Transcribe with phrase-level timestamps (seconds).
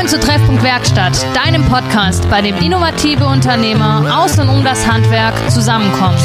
[0.00, 5.34] Willkommen zu Treffpunkt Werkstatt, deinem Podcast, bei dem innovative Unternehmer aus und um das Handwerk
[5.50, 6.16] zusammenkommen.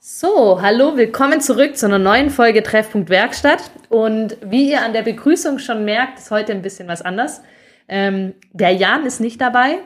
[0.00, 3.70] So, hallo, willkommen zurück zu einer neuen Folge Treffpunkt Werkstatt.
[3.90, 7.42] Und wie ihr an der Begrüßung schon merkt, ist heute ein bisschen was anders.
[7.88, 9.78] Ähm, der Jan ist nicht dabei,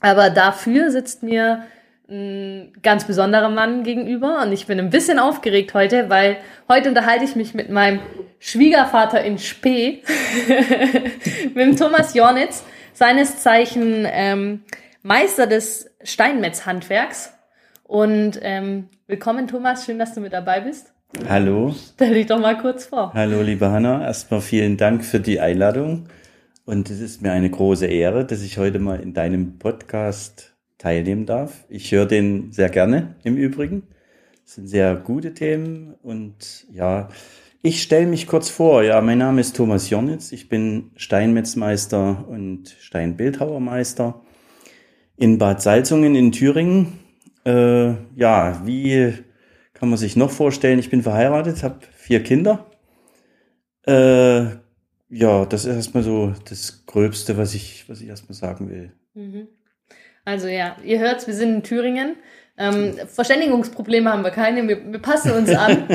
[0.00, 1.64] aber dafür sitzt mir
[2.08, 6.36] ein ganz besonderer Mann gegenüber und ich bin ein bisschen aufgeregt heute, weil
[6.68, 7.98] heute unterhalte ich mich mit meinem
[8.38, 10.02] Schwiegervater in Spee,
[11.54, 12.62] mit dem Thomas Jornitz,
[12.92, 14.62] seines Zeichen ähm,
[15.02, 17.32] Meister des Steinmetzhandwerks.
[17.82, 20.92] Und ähm, willkommen, Thomas, schön, dass du mit dabei bist.
[21.28, 21.74] Hallo.
[21.94, 23.12] Stell dich doch mal kurz vor.
[23.14, 24.04] Hallo, liebe Hanna.
[24.04, 26.08] Erstmal vielen Dank für die Einladung.
[26.66, 31.24] Und es ist mir eine große Ehre, dass ich heute mal in deinem Podcast teilnehmen
[31.24, 31.64] darf.
[31.68, 33.84] Ich höre den sehr gerne im Übrigen.
[34.44, 35.94] Das sind sehr gute Themen.
[36.02, 37.08] Und ja,
[37.62, 38.82] ich stelle mich kurz vor.
[38.82, 40.32] Ja, mein Name ist Thomas Jornitz.
[40.32, 44.22] Ich bin Steinmetzmeister und Steinbildhauermeister
[45.16, 46.98] in Bad Salzungen in Thüringen.
[47.44, 49.14] Äh, ja, wie
[49.72, 50.80] kann man sich noch vorstellen?
[50.80, 52.66] Ich bin verheiratet, habe vier Kinder.
[53.86, 54.65] Äh,
[55.08, 58.92] ja, das ist erstmal so das Gröbste, was ich, was ich erstmal sagen will.
[59.14, 59.48] Mhm.
[60.24, 62.16] Also ja, ihr hört, wir sind in Thüringen.
[62.58, 65.86] Ähm, Verständigungsprobleme haben wir keine, wir, wir passen uns an.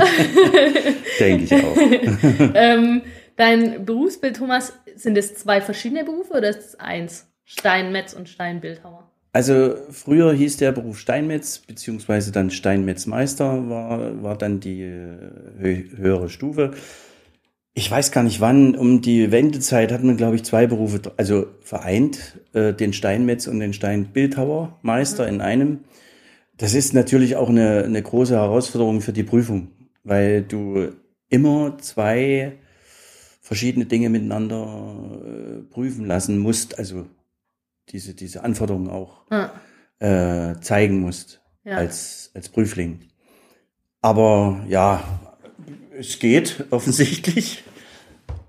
[1.20, 1.78] Denke ich auch.
[2.56, 3.02] ähm,
[3.36, 7.28] dein Berufsbild, Thomas, sind es zwei verschiedene Berufe oder ist es eins?
[7.44, 9.12] Steinmetz und Steinbildhauer?
[9.34, 16.30] Also früher hieß der Beruf Steinmetz, beziehungsweise dann Steinmetzmeister war, war dann die äh, höhere
[16.30, 16.72] Stufe.
[17.73, 21.47] Ich weiß gar nicht wann, um die Wendezeit hat man, glaube ich, zwei Berufe, also
[21.61, 25.33] vereint, äh, den Steinmetz und den Steinbildhauermeister mhm.
[25.33, 25.80] in einem.
[26.58, 29.70] Das ist natürlich auch eine, eine große Herausforderung für die Prüfung,
[30.04, 30.89] weil du
[31.30, 32.58] immer zwei
[33.42, 37.08] verschiedene Dinge miteinander äh, prüfen lassen musst, also
[37.89, 39.52] diese, diese Anforderungen auch ja.
[39.99, 41.77] äh, zeigen musst ja.
[41.77, 42.99] als, als Prüfling.
[44.02, 45.03] Aber ja,
[46.02, 47.64] es geht offensichtlich.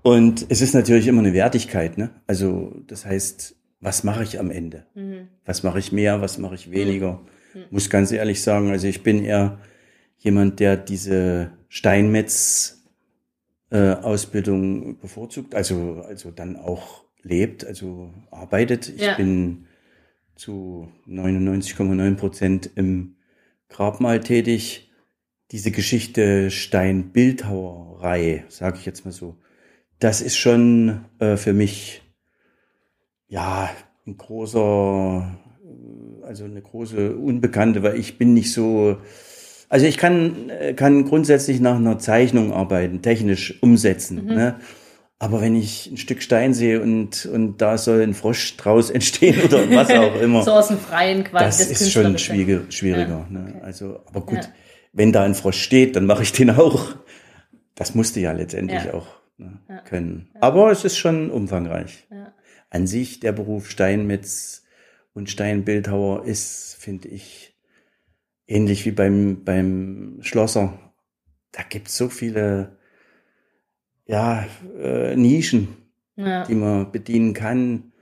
[0.01, 1.97] Und es ist natürlich immer eine Wertigkeit.
[1.97, 2.09] Ne?
[2.27, 4.85] Also das heißt, was mache ich am Ende?
[4.95, 5.27] Mhm.
[5.45, 7.21] Was mache ich mehr, was mache ich weniger?
[7.53, 7.61] Mhm.
[7.69, 9.59] Muss ganz ehrlich sagen, also ich bin eher
[10.17, 12.83] jemand, der diese Steinmetz
[13.71, 18.89] äh, Ausbildung bevorzugt, also, also dann auch lebt, also arbeitet.
[18.89, 19.15] Ich ja.
[19.15, 19.67] bin
[20.35, 23.15] zu 99,9 Prozent im
[23.69, 24.89] Grabmal tätig
[25.53, 29.37] diese Geschichte Stein-Bildhauerei, sage ich jetzt mal so,
[29.99, 32.01] das ist schon äh, für mich
[33.27, 33.69] ja
[34.07, 38.97] ein großer, äh, also eine große Unbekannte, weil ich bin nicht so,
[39.69, 44.25] also ich kann, äh, kann grundsätzlich nach einer Zeichnung arbeiten, technisch umsetzen.
[44.25, 44.33] Mhm.
[44.33, 44.55] Ne?
[45.19, 49.39] Aber wenn ich ein Stück Stein sehe und, und da soll ein Frosch draus entstehen
[49.43, 50.41] oder was auch immer.
[50.41, 51.45] so aus dem Freien quasi.
[51.45, 52.63] Das, das ist schon schwieriger.
[52.69, 53.61] schwieriger ja, ne?
[53.61, 54.39] Also, aber gut.
[54.39, 54.49] Ja
[54.93, 56.95] wenn da ein Frosch steht, dann mache ich den auch.
[57.75, 58.93] Das musste ja letztendlich ja.
[58.93, 59.79] auch ne, ja.
[59.79, 60.29] können.
[60.39, 62.07] Aber es ist schon umfangreich.
[62.69, 64.63] An sich der Beruf Steinmetz
[65.13, 67.55] und Steinbildhauer ist, finde ich,
[68.47, 70.79] ähnlich wie beim, beim Schlosser.
[71.51, 72.77] Da gibt es so viele
[74.05, 74.47] ja,
[74.79, 75.77] äh, Nischen,
[76.17, 77.93] die man bedienen kann.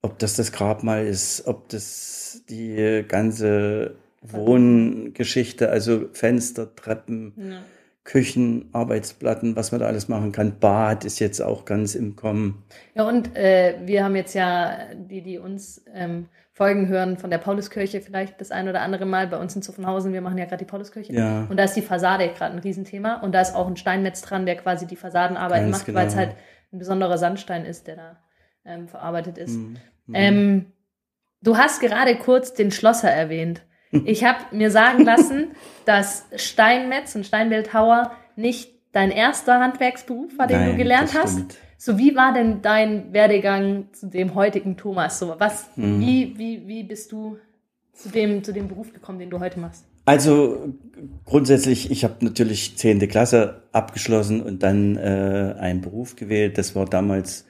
[0.00, 7.62] Ob das das Grabmal ist, ob das die ganze Wohngeschichte, also Fenster, Treppen, ja.
[8.04, 10.58] Küchen, Arbeitsplatten, was man da alles machen kann.
[10.58, 12.64] Bad ist jetzt auch ganz im Kommen.
[12.94, 17.36] Ja, und äh, wir haben jetzt ja, die, die uns ähm, Folgen hören von der
[17.36, 20.14] Pauluskirche vielleicht das ein oder andere Mal bei uns in Zuffenhausen.
[20.14, 21.12] Wir machen ja gerade die Pauluskirche.
[21.12, 21.46] Ja.
[21.50, 23.16] Und da ist die Fassade gerade ein Riesenthema.
[23.16, 25.98] Und da ist auch ein Steinmetz dran, der quasi die Fassadenarbeit macht, genau.
[25.98, 26.30] weil es halt
[26.72, 28.16] ein besonderer Sandstein ist, der da
[28.64, 29.54] ähm, verarbeitet ist.
[29.56, 29.76] Mhm.
[30.14, 30.66] Ähm,
[31.42, 33.62] du hast gerade kurz den Schlosser erwähnt.
[34.04, 35.48] Ich habe mir sagen lassen,
[35.86, 41.58] dass Steinmetz und Steinbildhauer nicht dein erster Handwerksberuf war, den Nein, du gelernt hast.
[41.76, 45.18] So, wie war denn dein Werdegang zu dem heutigen Thomas?
[45.18, 46.00] So, was, mhm.
[46.00, 47.38] wie, wie, wie bist du
[47.92, 49.84] zu dem, zu dem Beruf gekommen, den du heute machst?
[50.04, 50.74] Also
[51.24, 56.56] grundsätzlich, ich habe natürlich zehnte Klasse abgeschlossen und dann äh, einen Beruf gewählt.
[56.56, 57.46] Das war damals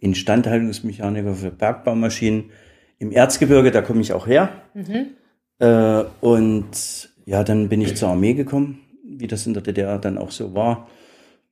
[0.00, 2.50] Instandhaltungsmechaniker für Bergbaumaschinen
[2.98, 4.62] im Erzgebirge, da komme ich auch her.
[4.74, 5.17] Mhm.
[5.58, 10.18] Äh, und ja, dann bin ich zur Armee gekommen, wie das in der DDR dann
[10.18, 10.88] auch so war.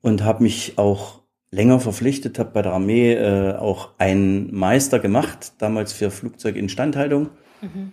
[0.03, 1.21] Und habe mich auch
[1.51, 7.31] länger verpflichtet, habe bei der Armee äh, auch einen Meister gemacht, damals für Flugzeuginstandhaltung.
[7.61, 7.93] Mhm.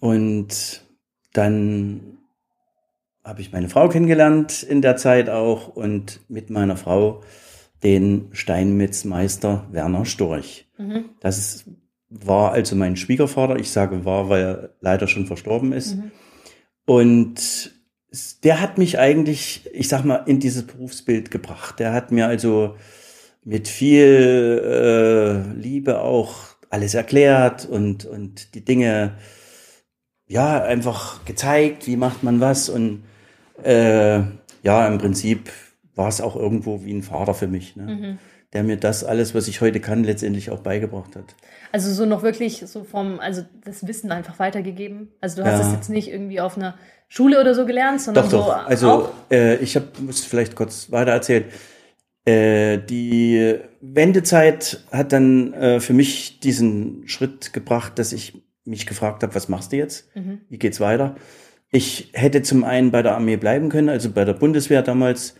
[0.00, 0.84] Und
[1.32, 2.18] dann
[3.24, 7.22] habe ich meine Frau kennengelernt in der Zeit auch und mit meiner Frau
[7.82, 10.66] den Steinmetzmeister Werner Storch.
[10.78, 11.10] Mhm.
[11.20, 11.64] Das ist,
[12.10, 13.56] war also mein Schwiegervater.
[13.56, 15.96] Ich sage war, weil er leider schon verstorben ist.
[15.96, 16.10] Mhm.
[16.84, 17.72] Und
[18.42, 21.78] der hat mich eigentlich, ich sag mal, in dieses Berufsbild gebracht.
[21.78, 22.74] Der hat mir also
[23.44, 26.34] mit viel äh, Liebe auch
[26.68, 29.16] alles erklärt und, und die Dinge
[30.26, 33.02] ja einfach gezeigt, wie macht man was und
[33.62, 34.20] äh,
[34.62, 35.50] ja, im Prinzip
[35.94, 37.84] war es auch irgendwo wie ein Vater für mich, ne?
[37.84, 38.18] Mhm.
[38.52, 41.36] Der mir das alles, was ich heute kann, letztendlich auch beigebracht hat.
[41.72, 45.12] Also so noch wirklich so vom, also das Wissen einfach weitergegeben.
[45.20, 45.74] Also du hast es ja.
[45.74, 46.74] jetzt nicht irgendwie auf einer
[47.08, 48.46] Schule oder so gelernt, sondern doch, doch.
[48.46, 48.52] so.
[48.52, 51.44] Also äh, ich habe, muss vielleicht kurz weiter erzählen.
[52.24, 59.22] Äh, die Wendezeit hat dann äh, für mich diesen Schritt gebracht, dass ich mich gefragt
[59.22, 60.14] habe, was machst du jetzt?
[60.16, 60.40] Mhm.
[60.48, 61.14] Wie geht's weiter?
[61.70, 65.36] Ich hätte zum einen bei der Armee bleiben können, also bei der Bundeswehr damals,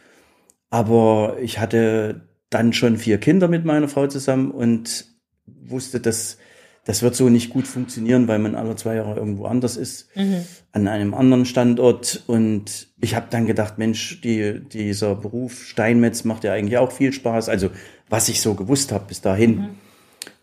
[0.70, 5.06] aber ich hatte dann schon vier Kinder mit meiner Frau zusammen und
[5.46, 6.38] wusste, dass
[6.84, 10.44] das wird so nicht gut funktionieren, weil man alle zwei Jahre irgendwo anders ist, mhm.
[10.72, 12.24] an einem anderen Standort.
[12.26, 17.12] Und ich habe dann gedacht, Mensch, die, dieser Beruf Steinmetz macht ja eigentlich auch viel
[17.12, 17.48] Spaß.
[17.48, 17.70] Also
[18.08, 19.56] was ich so gewusst habe bis dahin.
[19.56, 19.68] Mhm.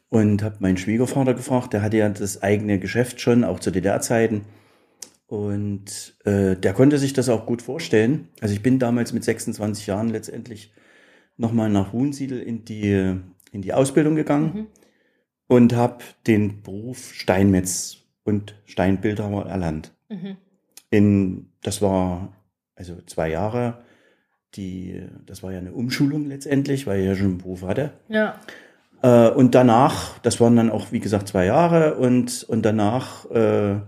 [0.09, 4.45] Und habe meinen Schwiegervater gefragt, der hatte ja das eigene Geschäft schon, auch zu DDR-Zeiten.
[5.25, 8.29] Und äh, der konnte sich das auch gut vorstellen.
[8.39, 10.71] Also ich bin damals mit 26 Jahren letztendlich
[11.37, 13.15] nochmal nach Huhnsiedel in die,
[13.51, 14.67] in die Ausbildung gegangen mhm.
[15.47, 19.93] und habe den Beruf Steinmetz und Steinbildhauer erlernt.
[20.09, 20.37] Mhm.
[20.89, 22.33] In, das war
[22.75, 23.79] also zwei Jahre.
[24.55, 27.93] Die, das war ja eine Umschulung letztendlich, weil ich ja schon einen Beruf hatte.
[28.07, 28.39] Ja.
[29.01, 33.79] Äh, und danach, das waren dann auch, wie gesagt, zwei Jahre und, und danach äh,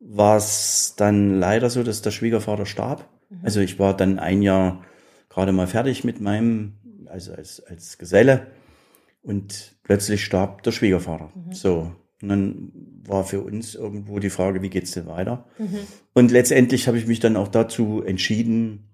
[0.00, 3.08] war es dann leider so, dass der Schwiegervater starb.
[3.28, 3.40] Mhm.
[3.42, 4.84] Also ich war dann ein Jahr
[5.28, 6.74] gerade mal fertig mit meinem,
[7.08, 8.46] also als, als Geselle.
[9.22, 11.32] Und plötzlich starb der Schwiegervater.
[11.34, 11.52] Mhm.
[11.52, 11.92] So.
[12.22, 12.72] Und dann
[13.04, 15.46] war für uns irgendwo die Frage, wie geht's denn weiter?
[15.58, 15.78] Mhm.
[16.14, 18.88] Und letztendlich habe ich mich dann auch dazu entschieden,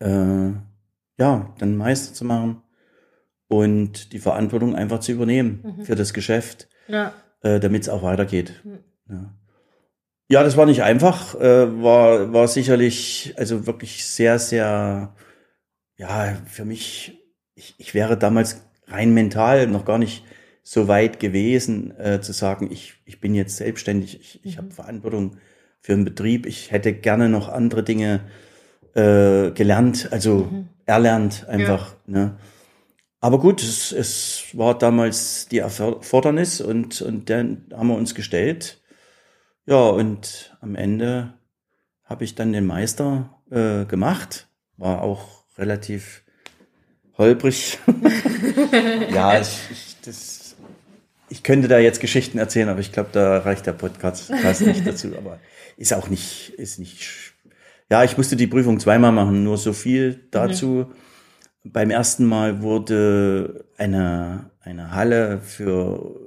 [0.00, 0.50] äh,
[1.18, 2.62] ja, dann Meister zu machen
[3.48, 5.84] und die Verantwortung einfach zu übernehmen mhm.
[5.84, 7.12] für das Geschäft, ja.
[7.42, 8.60] äh, damit es auch weitergeht.
[8.64, 8.78] Mhm.
[9.08, 9.34] Ja.
[10.28, 15.14] Ja, das war nicht einfach, äh, war, war sicherlich, also wirklich sehr, sehr,
[15.96, 17.18] ja, für mich,
[17.54, 20.24] ich, ich wäre damals rein mental noch gar nicht
[20.62, 24.58] so weit gewesen, äh, zu sagen, ich, ich bin jetzt selbstständig, ich, ich mhm.
[24.58, 25.38] habe Verantwortung
[25.80, 28.20] für einen Betrieb, ich hätte gerne noch andere Dinge
[28.94, 30.68] äh, gelernt, also mhm.
[30.84, 31.94] erlernt einfach.
[32.06, 32.12] Ja.
[32.12, 32.36] Ne?
[33.20, 38.80] Aber gut, es, es war damals die Erfordernis und, und dann haben wir uns gestellt.
[39.66, 41.34] Ja, und am Ende
[42.04, 44.48] habe ich dann den Meister äh, gemacht.
[44.76, 46.22] War auch relativ
[47.18, 47.78] holprig.
[49.12, 50.56] ja, ich, ich, das,
[51.28, 55.16] ich könnte da jetzt Geschichten erzählen, aber ich glaube, da reicht der Podcast nicht dazu.
[55.16, 55.38] Aber
[55.76, 57.34] ist auch nicht, ist nicht.
[57.90, 60.86] Ja, ich musste die Prüfung zweimal machen, nur so viel dazu.
[61.64, 61.72] Mhm.
[61.72, 66.20] Beim ersten Mal wurde eine, eine Halle für,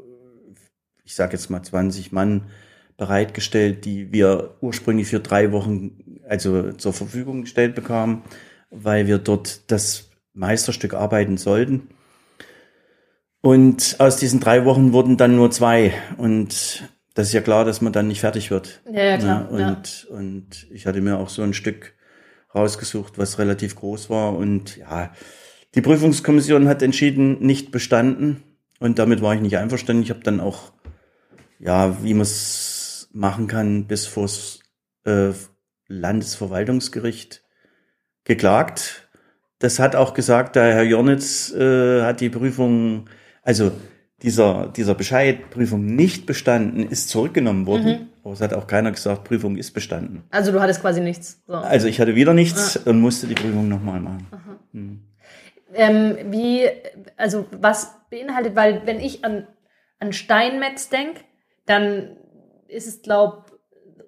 [1.06, 2.50] ich sage jetzt mal 20 Mann
[2.98, 8.24] bereitgestellt, die wir ursprünglich für drei Wochen also zur Verfügung gestellt bekamen,
[8.70, 11.90] weil wir dort das Meisterstück arbeiten sollten.
[13.42, 15.94] Und aus diesen drei Wochen wurden dann nur zwei.
[16.18, 16.84] Und
[17.14, 18.82] das ist ja klar, dass man dann nicht fertig wird.
[18.92, 19.50] Ja, ja klar.
[19.58, 20.16] Ja, und, ja.
[20.16, 21.94] und ich hatte mir auch so ein Stück
[22.54, 24.36] rausgesucht, was relativ groß war.
[24.36, 25.14] Und ja,
[25.76, 28.44] die Prüfungskommission hat entschieden, nicht bestanden.
[28.80, 30.04] Und damit war ich nicht einverstanden.
[30.04, 30.74] Ich habe dann auch,
[31.60, 34.60] ja, wie man es machen kann, bis vors
[35.06, 35.32] äh,
[35.88, 37.44] Landesverwaltungsgericht
[38.24, 39.10] geklagt.
[39.60, 43.10] Das hat auch gesagt, der Herr Jornitz äh, hat die Prüfung,
[43.44, 43.72] also
[44.22, 47.86] dieser, dieser Bescheid, Prüfung nicht bestanden, ist zurückgenommen worden.
[47.86, 48.10] Mhm.
[48.24, 50.24] Aber es hat auch keiner gesagt, Prüfung ist bestanden.
[50.30, 51.42] Also du hattest quasi nichts.
[51.48, 51.54] So.
[51.54, 52.90] Also ich hatte wieder nichts ah.
[52.90, 54.28] und musste die Prüfung nochmal machen.
[54.72, 55.02] Mhm.
[55.74, 56.68] Ähm, wie,
[57.16, 59.48] also was beinhaltet, weil wenn ich an,
[60.00, 61.22] an Steinmetz denke,
[61.66, 62.18] dann
[62.68, 63.46] ist es, glaube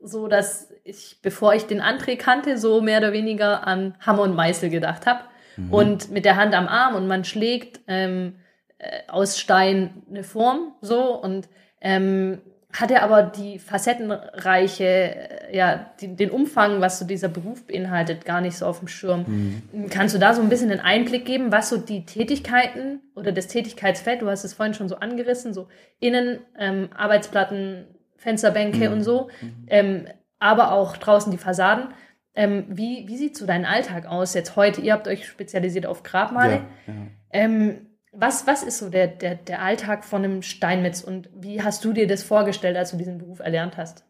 [0.01, 4.35] so, dass ich, bevor ich den Antrieb kannte, so mehr oder weniger an Hammer und
[4.35, 5.21] Meißel gedacht habe.
[5.57, 5.73] Mhm.
[5.73, 8.35] Und mit der Hand am Arm und man schlägt ähm,
[8.77, 11.49] äh, aus Stein eine Form so und
[11.81, 12.41] ähm,
[12.73, 18.25] hat er aber die facettenreiche, äh, ja, die, den Umfang, was so dieser Beruf beinhaltet,
[18.25, 19.25] gar nicht so auf dem Schirm.
[19.71, 19.89] Mhm.
[19.89, 23.47] Kannst du da so ein bisschen einen Einblick geben, was so die Tätigkeiten oder das
[23.47, 25.67] Tätigkeitsfeld, du hast es vorhin schon so angerissen, so
[25.99, 28.93] Innen, ähm, Arbeitsplatten, Fensterbänke mhm.
[28.93, 29.65] und so, mhm.
[29.67, 30.05] ähm,
[30.41, 31.93] aber auch draußen die Fassaden.
[32.33, 34.81] Ähm, wie, wie sieht so dein Alltag aus jetzt heute?
[34.81, 36.63] Ihr habt euch spezialisiert auf Grabmale.
[36.87, 37.07] Ja, ja.
[37.31, 41.85] Ähm, was, was ist so der, der, der Alltag von einem Steinmetz und wie hast
[41.85, 44.03] du dir das vorgestellt, als du diesen Beruf erlernt hast?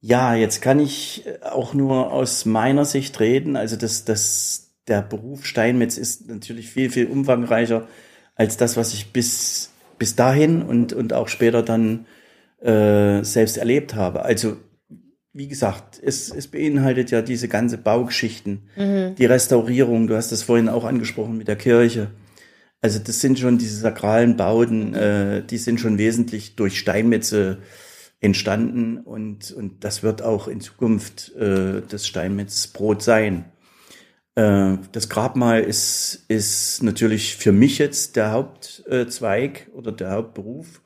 [0.00, 3.56] Ja, jetzt kann ich auch nur aus meiner Sicht reden.
[3.56, 7.88] Also das, das, der Beruf Steinmetz ist natürlich viel, viel umfangreicher
[8.34, 12.06] als das, was ich bis, bis dahin und, und auch später dann
[12.60, 14.24] äh, selbst erlebt habe.
[14.24, 14.56] Also
[15.32, 19.14] wie gesagt, es, es beinhaltet ja diese ganze Baugeschichten, mhm.
[19.16, 22.10] die Restaurierung, du hast das vorhin auch angesprochen mit der Kirche,
[22.82, 27.58] also das sind schon diese sakralen Bauten, äh, die sind schon wesentlich durch Steinmetze
[28.20, 33.44] entstanden und, und das wird auch in Zukunft äh, das Steinmetzbrot sein.
[34.34, 40.82] Äh, das Grabmal ist, ist natürlich für mich jetzt der Hauptzweig oder der Hauptberuf.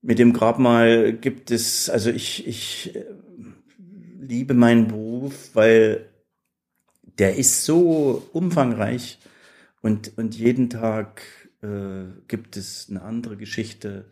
[0.00, 3.04] Mit dem Grabmal gibt es, also ich, ich äh,
[4.18, 6.06] liebe meinen Beruf, weil
[7.18, 9.18] der ist so umfangreich
[9.80, 11.22] und, und jeden Tag
[11.62, 14.06] äh, gibt es eine andere Geschichte,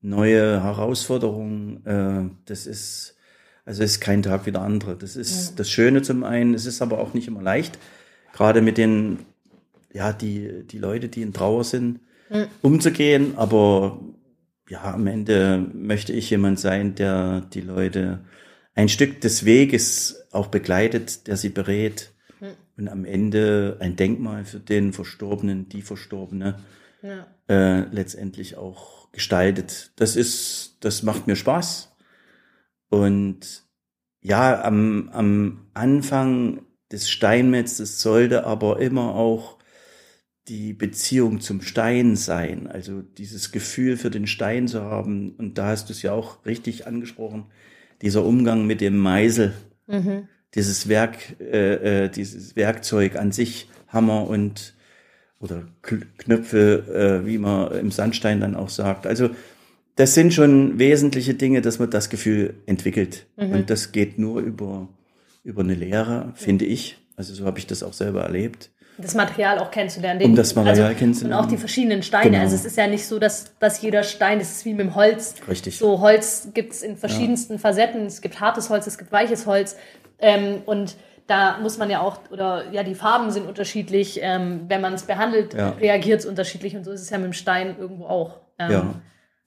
[0.00, 1.86] neue Herausforderungen.
[1.86, 3.16] Äh, das ist,
[3.64, 4.96] also ist kein Tag wie der andere.
[4.96, 5.56] Das ist ja.
[5.56, 6.54] das Schöne zum einen.
[6.54, 7.78] Es ist aber auch nicht immer leicht,
[8.32, 9.20] gerade mit den,
[9.92, 12.46] ja, die, die Leute, die in Trauer sind, ja.
[12.62, 13.34] umzugehen.
[13.36, 14.00] Aber
[14.68, 18.20] ja, am Ende möchte ich jemand sein, der die Leute
[18.74, 22.12] ein Stück des Weges auch begleitet, der sie berät,
[22.76, 26.58] und am Ende ein Denkmal für den Verstorbenen, die Verstorbene
[27.02, 27.26] ja.
[27.48, 29.92] äh, letztendlich auch gestaltet.
[29.96, 31.94] Das ist, das macht mir Spaß.
[32.88, 33.64] Und
[34.20, 39.58] ja, am, am Anfang des Steinmetzes sollte aber immer auch
[40.48, 45.36] die Beziehung zum Stein sein, also dieses Gefühl für den Stein zu haben.
[45.36, 47.46] Und da hast du es ja auch richtig angesprochen,
[48.02, 49.54] dieser Umgang mit dem Meisel.
[49.86, 54.74] Mhm dieses Werk, äh, äh, dieses Werkzeug an sich, Hammer und
[55.40, 59.06] oder Knöpfe, äh, wie man im Sandstein dann auch sagt.
[59.06, 59.30] Also
[59.96, 63.26] das sind schon wesentliche Dinge, dass man das Gefühl entwickelt.
[63.36, 63.50] Mhm.
[63.50, 64.88] Und das geht nur über,
[65.42, 66.98] über eine Lehre, finde ich.
[67.16, 68.70] Also so habe ich das auch selber erlebt.
[68.98, 70.22] Das Material auch kennenzulernen.
[70.22, 71.38] Um das Material also, kennenzulernen.
[71.38, 72.30] Und auch die verschiedenen Steine.
[72.30, 72.42] Genau.
[72.42, 74.94] Also es ist ja nicht so, dass, dass jeder Stein, das ist wie mit dem
[74.94, 75.34] Holz.
[75.48, 75.78] Richtig.
[75.78, 77.58] So Holz gibt es in verschiedensten ja.
[77.58, 78.06] Facetten.
[78.06, 79.76] Es gibt hartes Holz, es gibt weiches Holz.
[80.18, 80.96] Ähm, und
[81.26, 84.20] da muss man ja auch, oder ja, die Farben sind unterschiedlich.
[84.22, 85.70] Ähm, wenn man es behandelt, ja.
[85.70, 86.76] reagiert es unterschiedlich.
[86.76, 88.40] Und so ist es ja mit dem Stein irgendwo auch.
[88.58, 88.94] Ähm, ja.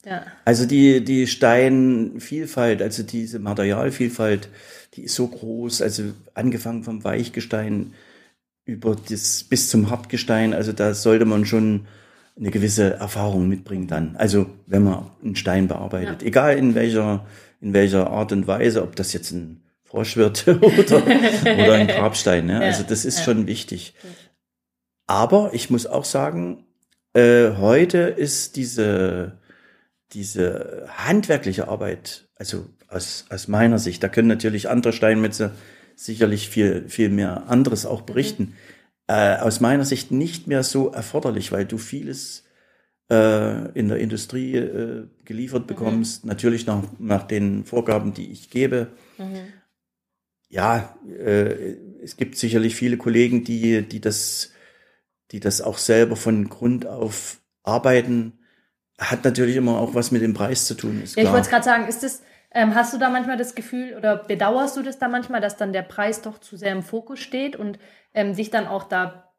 [0.05, 0.23] ja.
[0.43, 4.49] Also die, die Steinvielfalt, also diese Materialvielfalt,
[4.95, 5.83] die ist so groß.
[5.83, 7.93] Also angefangen vom Weichgestein
[8.65, 10.53] über das bis zum Hartgestein.
[10.53, 11.87] Also da sollte man schon
[12.37, 14.15] eine gewisse Erfahrung mitbringen dann.
[14.17, 16.27] Also wenn man einen Stein bearbeitet, ja.
[16.27, 17.25] egal in welcher
[17.61, 22.45] in welcher Art und Weise, ob das jetzt ein Frosch wird oder, oder ein Grabstein.
[22.45, 22.53] Ne?
[22.53, 23.25] Ja, also das ist ja.
[23.25, 23.95] schon wichtig.
[25.07, 26.65] Aber ich muss auch sagen,
[27.13, 29.39] äh, heute ist diese,
[30.13, 35.51] diese handwerkliche Arbeit, also aus, aus meiner Sicht, da können natürlich andere Steinmetze
[35.95, 38.53] sicherlich viel, viel mehr anderes auch berichten, mhm.
[39.07, 42.43] äh, aus meiner Sicht nicht mehr so erforderlich, weil du vieles
[43.09, 45.67] äh, in der Industrie äh, geliefert mhm.
[45.67, 46.29] bekommst, mhm.
[46.29, 48.87] natürlich nach, nach den Vorgaben, die ich gebe.
[49.17, 49.53] Mhm
[50.49, 54.51] ja, äh, es gibt sicherlich viele Kollegen, die, die das,
[55.31, 58.39] die das auch selber von Grund auf arbeiten.
[58.97, 61.01] Hat natürlich immer auch was mit dem Preis zu tun.
[61.03, 62.21] Ist ja, ich wollte gerade sagen, ist das,
[62.55, 65.73] ähm, hast du da manchmal das Gefühl oder bedauerst du das da manchmal, dass dann
[65.73, 67.77] der Preis doch zu sehr im Fokus steht und
[68.13, 69.33] ähm, dich dann auch da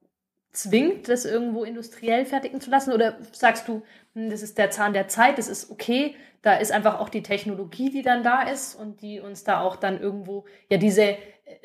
[0.53, 2.93] zwingt, das irgendwo industriell fertigen zu lassen?
[2.93, 3.83] Oder sagst du,
[4.15, 7.23] hm, das ist der Zahn der Zeit, das ist okay, da ist einfach auch die
[7.23, 11.17] Technologie, die dann da ist und die uns da auch dann irgendwo, ja, diese,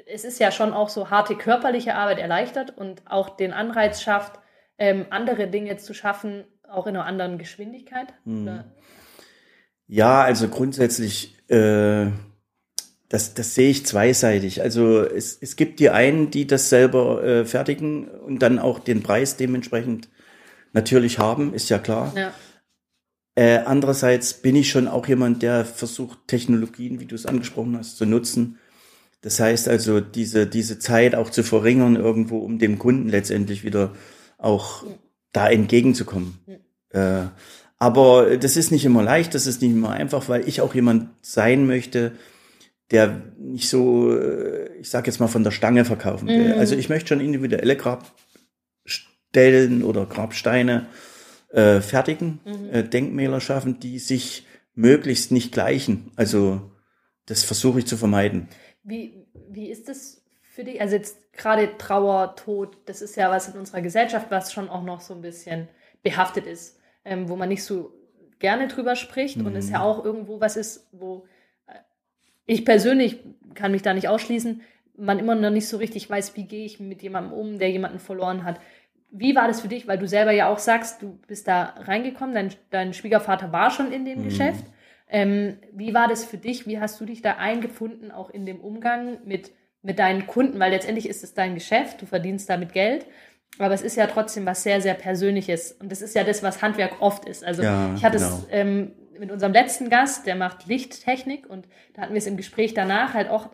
[0.08, 4.40] es ist ja schon auch so harte körperliche Arbeit erleichtert und auch den Anreiz schafft,
[4.78, 8.08] ähm, andere Dinge zu schaffen, auch in einer anderen Geschwindigkeit?
[8.24, 8.64] Hm.
[9.94, 12.12] Ja, also grundsätzlich, äh,
[13.10, 14.62] das, das sehe ich zweiseitig.
[14.62, 19.04] Also es, es gibt die einen, die das selber äh, fertigen und dann auch den
[19.04, 20.10] Preis dementsprechend
[20.72, 22.14] natürlich haben, ist ja klar.
[22.16, 22.34] Ja.
[23.36, 27.98] Äh, andererseits bin ich schon auch jemand, der versucht, Technologien, wie du es angesprochen hast,
[27.98, 28.58] zu nutzen.
[29.22, 33.94] Das heißt also, diese, diese Zeit auch zu verringern irgendwo, um dem Kunden letztendlich wieder
[34.38, 34.86] auch
[35.34, 36.40] da entgegenzukommen.
[36.90, 37.26] Äh,
[37.82, 41.10] Aber das ist nicht immer leicht, das ist nicht immer einfach, weil ich auch jemand
[41.24, 42.12] sein möchte,
[42.92, 46.54] der nicht so, äh, ich sag jetzt mal, von der Stange verkaufen will.
[46.54, 46.60] Mhm.
[46.60, 50.86] Also ich möchte schon individuelle Grabstellen oder Grabsteine
[51.50, 52.70] äh, fertigen, mhm.
[52.72, 54.46] äh, Denkmäler schaffen, die sich
[54.76, 56.12] möglichst nicht gleichen.
[56.16, 56.62] Also
[57.26, 58.48] das versuche ich zu vermeiden.
[58.84, 60.24] Wie, wie ist das
[60.54, 60.80] für dich?
[60.82, 64.84] Also jetzt gerade Trauer, Tod, das ist ja was in unserer Gesellschaft, was schon auch
[64.84, 65.68] noch so ein bisschen
[66.04, 67.94] behaftet ist, ähm, wo man nicht so
[68.40, 69.48] gerne drüber spricht mhm.
[69.48, 69.84] und es ja mhm.
[69.86, 71.26] auch irgendwo was ist, wo
[71.68, 71.74] äh,
[72.46, 73.20] ich persönlich
[73.54, 74.62] kann mich da nicht ausschließen,
[74.98, 78.00] man immer noch nicht so richtig weiß, wie gehe ich mit jemandem um, der jemanden
[78.00, 78.60] verloren hat.
[79.10, 79.88] Wie war das für dich?
[79.88, 83.92] Weil du selber ja auch sagst, du bist da reingekommen, dein, dein Schwiegervater war schon
[83.92, 84.24] in dem mhm.
[84.26, 84.66] Geschäft.
[85.10, 86.68] Ähm, wie war das für dich?
[86.68, 90.60] Wie hast du dich da eingefunden, auch in dem Umgang mit, mit deinen Kunden?
[90.60, 93.06] Weil letztendlich ist es dein Geschäft, du verdienst damit Geld.
[93.58, 95.74] Aber es ist ja trotzdem was sehr, sehr Persönliches.
[95.74, 97.44] Und das ist ja das, was Handwerk oft ist.
[97.44, 98.30] Also ja, ich hatte genau.
[98.30, 101.50] es ähm, mit unserem letzten Gast, der macht Lichttechnik.
[101.50, 103.50] Und da hatten wir es im Gespräch danach halt auch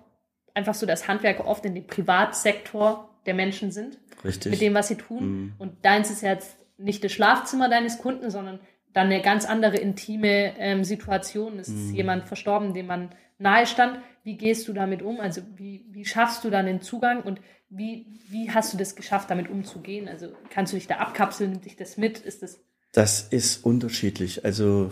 [0.54, 4.00] einfach so, dass Handwerker oft in dem Privatsektor der Menschen sind.
[4.24, 4.51] Richtig.
[4.51, 5.25] Mit dem, was sie tun.
[5.25, 5.54] Mhm.
[5.58, 8.60] Und deins ist jetzt nicht das Schlafzimmer deines Kunden, sondern
[8.94, 11.60] dann eine ganz andere intime ähm, Situation.
[11.60, 11.96] Es ist mhm.
[11.96, 14.00] jemand verstorben, dem man nahe stand.
[14.24, 15.20] Wie gehst du damit um?
[15.20, 17.39] Also wie, wie schaffst du dann den Zugang und
[17.70, 20.08] wie, wie hast du das geschafft, damit umzugehen?
[20.08, 22.20] Also kannst du dich da abkapseln, nimmt dich das mit?
[22.20, 22.60] Ist das?
[22.91, 24.44] Das ist unterschiedlich.
[24.46, 24.91] Also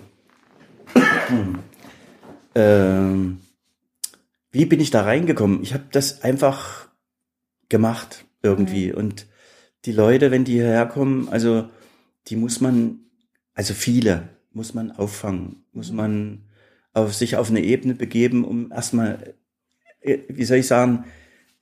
[2.56, 3.42] ähm,
[4.52, 5.64] wie bin ich da reingekommen?
[5.64, 6.90] Ich habe das einfach
[7.70, 8.92] gemacht irgendwie.
[8.92, 8.98] Mhm.
[8.98, 9.28] Und
[9.86, 11.70] die Leute, wenn die hierher kommen, also
[12.28, 13.06] die muss man
[13.56, 15.98] also viele muss man auffangen, muss mhm.
[15.98, 16.42] man
[16.96, 19.36] auf sich auf eine Ebene begeben, um erstmal,
[20.02, 21.06] äh, wie soll ich sagen,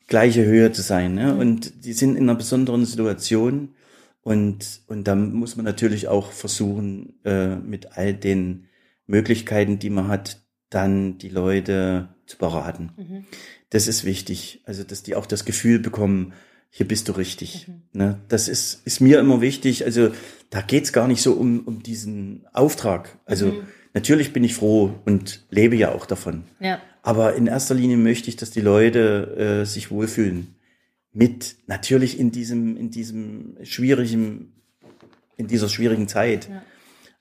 [0.08, 1.16] gleiche Höhe zu sein.
[1.16, 1.34] Ne?
[1.34, 1.40] Mhm.
[1.40, 3.76] Und die sind in einer besonderen Situation
[4.22, 8.68] und, und da muss man natürlich auch versuchen, äh, mit all den
[9.06, 12.92] Möglichkeiten, die man hat, dann die Leute zu beraten.
[12.96, 13.26] Mhm.
[13.70, 14.62] Das ist wichtig.
[14.66, 16.34] Also, dass die auch das Gefühl bekommen,
[16.70, 17.68] hier bist du richtig.
[17.68, 17.82] Mhm.
[17.92, 18.20] Ne?
[18.30, 19.86] Das ist, ist mir immer wichtig.
[19.86, 20.12] Also
[20.50, 23.20] da geht's gar nicht so um, um diesen Auftrag.
[23.26, 23.68] Also mhm.
[23.94, 26.44] Natürlich bin ich froh und lebe ja auch davon.
[26.60, 26.82] Ja.
[27.02, 30.56] Aber in erster Linie möchte ich, dass die Leute äh, sich wohlfühlen.
[31.12, 34.54] Mit natürlich in diesem, in diesem schwierigen,
[35.38, 36.50] in dieser schwierigen Zeit.
[36.50, 36.64] Ja.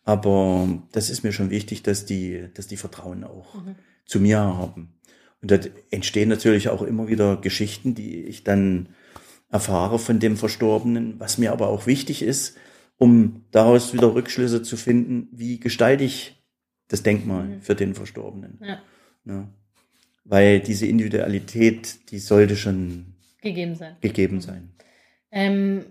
[0.04, 3.76] Aber das ist mir schon wichtig, dass die, dass die Vertrauen auch mhm.
[4.04, 4.94] zu mir haben.
[5.42, 5.58] Und da
[5.90, 8.90] entstehen natürlich auch immer wieder Geschichten, die ich dann
[9.50, 12.56] erfahre von dem Verstorbenen, was mir aber auch wichtig ist,
[12.96, 16.41] um daraus wieder Rückschlüsse zu finden, wie gestalte ich
[16.88, 17.60] das Denkmal mhm.
[17.62, 18.58] für den Verstorbenen.
[18.62, 18.78] Ja.
[19.24, 19.48] ja.
[20.24, 23.96] Weil diese Individualität, die sollte schon gegeben sein.
[24.00, 24.72] Gegeben sein.
[25.30, 25.86] Ähm,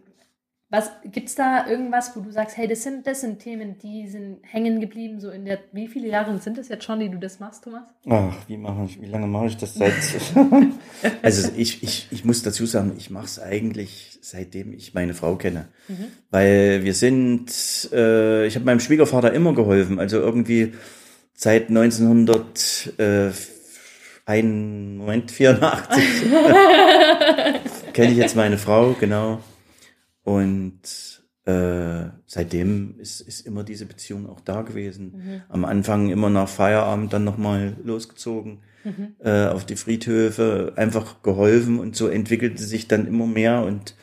[0.72, 4.40] was gibt's da irgendwas, wo du sagst, hey, das sind, das sind Themen, die sind
[4.44, 7.42] hängen geblieben, so in der, wie viele Jahre sind das jetzt schon, die du das
[7.42, 7.84] machst, Thomas?
[8.08, 9.92] Ach, wie mache ich, wie lange mache ich das seit?
[11.22, 15.36] also ich, ich, ich muss dazu sagen, ich mache es eigentlich seitdem ich meine Frau
[15.36, 16.06] kenne, mhm.
[16.30, 17.52] weil wir sind,
[17.92, 20.74] äh, ich habe meinem Schwiegervater immer geholfen, also irgendwie
[21.34, 23.32] seit 1900 äh,
[24.26, 26.04] ein Moment 84
[27.94, 29.42] kenne ich jetzt meine Frau genau
[30.24, 30.82] und
[31.46, 35.14] äh, seitdem ist, ist immer diese Beziehung auch da gewesen.
[35.16, 35.42] Mhm.
[35.50, 39.16] Am Anfang immer nach Feierabend dann nochmal losgezogen mhm.
[39.20, 43.96] äh, auf die Friedhöfe, einfach geholfen und so entwickelte sich dann immer mehr und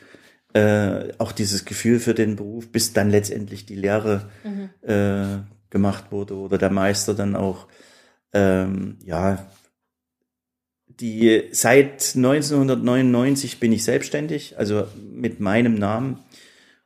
[0.59, 4.71] äh, auch dieses Gefühl für den Beruf, bis dann letztendlich die Lehre mhm.
[4.89, 5.39] äh,
[5.71, 7.69] gemacht wurde oder der Meister dann auch
[8.33, 9.47] ähm, ja
[11.01, 16.19] die seit 1999 bin ich selbstständig, also mit meinem Namen.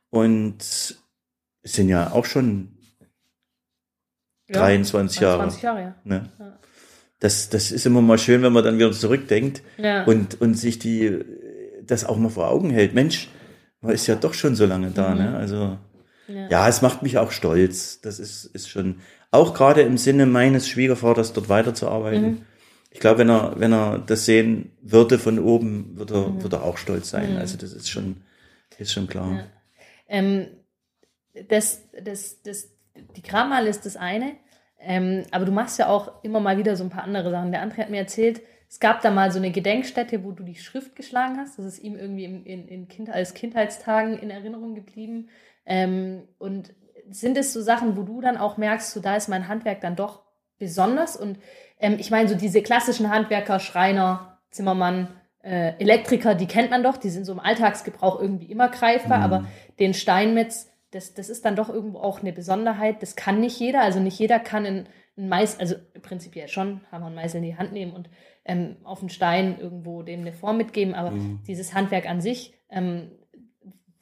[0.09, 1.01] Und es
[1.63, 2.77] sind ja auch schon
[4.47, 5.41] ja, 23 Jahre.
[5.43, 5.95] 20 Jahre, ja.
[6.03, 6.29] Ne?
[6.37, 6.59] ja.
[7.19, 10.03] Das, das ist immer mal schön, wenn man dann wieder zurückdenkt ja.
[10.03, 11.23] und, und sich die,
[11.81, 12.93] das auch mal vor Augen hält.
[12.93, 13.29] Mensch,
[13.83, 15.29] man ist ja doch schon so lange da, ne?
[15.29, 15.35] mhm.
[15.35, 15.77] Also,
[16.27, 16.47] ja.
[16.49, 16.67] ja.
[16.67, 18.01] es macht mich auch stolz.
[18.01, 22.25] Das ist, ist schon, auch gerade im Sinne meines Schwiegervaters dort weiterzuarbeiten.
[22.25, 22.41] Mhm
[22.93, 26.43] ich glaube, wenn er, wenn er das sehen würde von oben, würde er, mhm.
[26.43, 27.33] würde er auch stolz sein.
[27.33, 27.39] Mhm.
[27.39, 28.21] Also das ist schon,
[28.77, 29.35] ist schon klar.
[29.35, 29.45] Ja.
[30.07, 30.47] Ähm,
[31.49, 32.69] das, das, das,
[33.15, 34.33] die Krammal ist das eine,
[34.85, 37.51] ähm, aber du machst ja auch immer mal wieder so ein paar andere Sachen.
[37.51, 40.55] Der andere hat mir erzählt, es gab da mal so eine Gedenkstätte, wo du die
[40.55, 41.59] Schrift geschlagen hast.
[41.59, 45.29] Das ist ihm irgendwie in, in, in kind, als Kindheitstagen in Erinnerung geblieben.
[45.65, 46.73] Ähm, und
[47.09, 49.95] sind es so Sachen, wo du dann auch merkst, so da ist mein Handwerk dann
[49.95, 50.23] doch
[50.57, 51.37] besonders und
[51.79, 55.09] ähm, ich meine, so diese klassischen Handwerker, Schreiner, Zimmermann,
[55.43, 59.23] äh, Elektriker, die kennt man doch, die sind so im Alltagsgebrauch irgendwie immer greifbar, mhm.
[59.23, 59.45] aber
[59.79, 63.01] den Steinmetz, das, das ist dann doch irgendwo auch eine Besonderheit.
[63.01, 63.81] Das kann nicht jeder.
[63.81, 67.57] Also nicht jeder kann ein, ein Meißel, also prinzipiell schon, Hammer und Meißel in die
[67.57, 68.09] Hand nehmen und
[68.45, 70.93] ähm, auf den Stein irgendwo dem eine Form mitgeben.
[70.93, 71.41] Aber mhm.
[71.47, 73.11] dieses Handwerk an sich, ähm,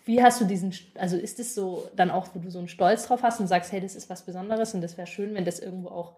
[0.06, 3.08] wie hast du diesen, also ist es so dann auch, wo du so einen Stolz
[3.08, 5.60] drauf hast und sagst, hey, das ist was Besonderes und das wäre schön, wenn das
[5.60, 6.18] irgendwo auch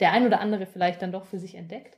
[0.00, 1.96] der ein oder andere vielleicht dann doch für sich entdeckt?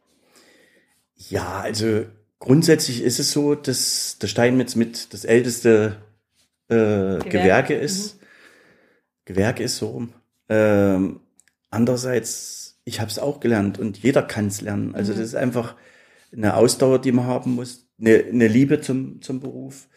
[1.16, 2.04] Ja, also
[2.38, 5.96] grundsätzlich ist es so, dass der Steinmetz mit das älteste
[6.68, 7.28] äh, Gewerke.
[7.28, 8.14] Gewerke ist.
[8.14, 8.26] Mhm.
[9.24, 10.12] Gewerke ist so rum.
[10.48, 11.20] Ähm,
[11.70, 14.94] andererseits, ich habe es auch gelernt und jeder kann es lernen.
[14.94, 15.18] Also mhm.
[15.18, 15.76] das ist einfach
[16.32, 19.88] eine Ausdauer, die man haben muss, eine, eine Liebe zum, zum Beruf.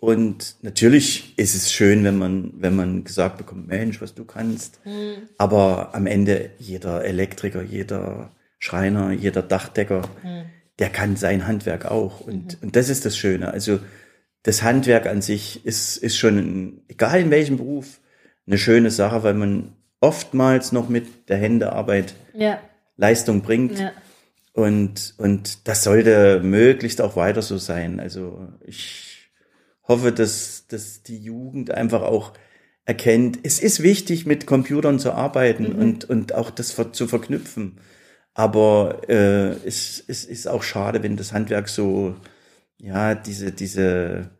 [0.00, 4.80] Und natürlich ist es schön, wenn man, wenn man gesagt bekommt, Mensch, was du kannst.
[4.86, 5.28] Mhm.
[5.36, 10.44] Aber am Ende jeder Elektriker, jeder Schreiner, jeder Dachdecker, mhm.
[10.78, 12.20] der kann sein Handwerk auch.
[12.20, 12.68] Und, mhm.
[12.68, 13.52] und das ist das Schöne.
[13.52, 13.80] Also
[14.42, 18.00] das Handwerk an sich ist, ist schon, egal in welchem Beruf,
[18.46, 22.58] eine schöne Sache, weil man oftmals noch mit der Händearbeit ja.
[22.96, 23.78] Leistung bringt.
[23.78, 23.92] Ja.
[24.52, 28.00] Und, und das sollte möglichst auch weiter so sein.
[28.00, 29.30] Also ich
[29.86, 32.32] hoffe, dass, dass die Jugend einfach auch
[32.84, 35.78] erkennt, es ist wichtig, mit Computern zu arbeiten mhm.
[35.78, 37.78] und, und auch das zu verknüpfen.
[38.34, 42.16] Aber äh, es, es ist auch schade, wenn das Handwerk so
[42.82, 44.30] ja, diese, diese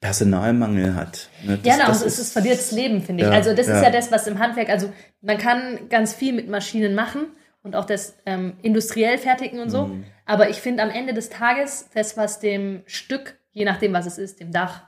[0.00, 1.28] Personalmangel hat.
[1.42, 1.58] Ne?
[1.58, 3.30] Das, ja, genau, das es ist, verliert das Leben, finde ich.
[3.30, 3.76] Ja, also das ja.
[3.76, 4.92] ist ja das, was im Handwerk, also
[5.22, 7.28] man kann ganz viel mit Maschinen machen
[7.62, 9.86] und auch das ähm, industriell fertigen und so.
[9.86, 10.04] Mhm.
[10.26, 14.18] Aber ich finde am Ende des Tages, das, was dem Stück, je nachdem, was es
[14.18, 14.82] ist, dem Dach,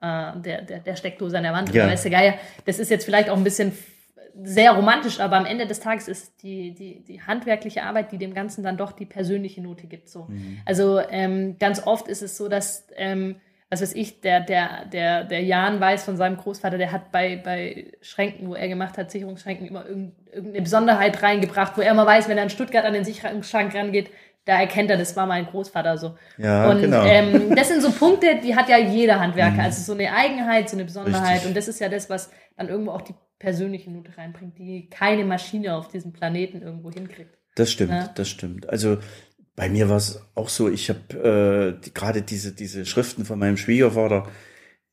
[0.00, 1.84] äh, der, der, der Steckdose an der Wand, ja.
[1.84, 3.72] oder weiß der Geier, das ist jetzt vielleicht auch ein bisschen
[4.42, 8.34] sehr romantisch, aber am Ende des Tages ist die, die, die handwerkliche Arbeit, die dem
[8.34, 10.08] Ganzen dann doch die persönliche Note gibt.
[10.08, 10.24] So.
[10.24, 10.58] Mhm.
[10.64, 13.36] Also ähm, ganz oft ist es so, dass, ähm,
[13.70, 17.36] was weiß ich, der, der, der, der Jan weiß von seinem Großvater, der hat bei,
[17.36, 22.28] bei Schränken, wo er gemacht hat, Sicherungsschränken, immer irgendeine Besonderheit reingebracht, wo er immer weiß,
[22.28, 24.10] wenn er in Stuttgart an den Sicherungsschrank rangeht,
[24.44, 26.16] da erkennt er, das war mein Großvater so.
[26.36, 27.02] Ja, und genau.
[27.04, 29.52] ähm, das sind so Punkte, die hat ja jeder Handwerker.
[29.52, 29.60] Mhm.
[29.60, 31.36] Also so eine Eigenheit, so eine Besonderheit.
[31.36, 31.48] Richtig.
[31.48, 35.24] Und das ist ja das, was dann irgendwo auch die persönliche Note reinbringt, die keine
[35.24, 37.36] Maschine auf diesem Planeten irgendwo hinkriegt.
[37.54, 38.08] Das stimmt, ja?
[38.14, 38.68] das stimmt.
[38.68, 38.98] Also
[39.56, 43.38] bei mir war es auch so, ich habe äh, die, gerade diese, diese Schriften von
[43.38, 44.28] meinem Schwiegervater,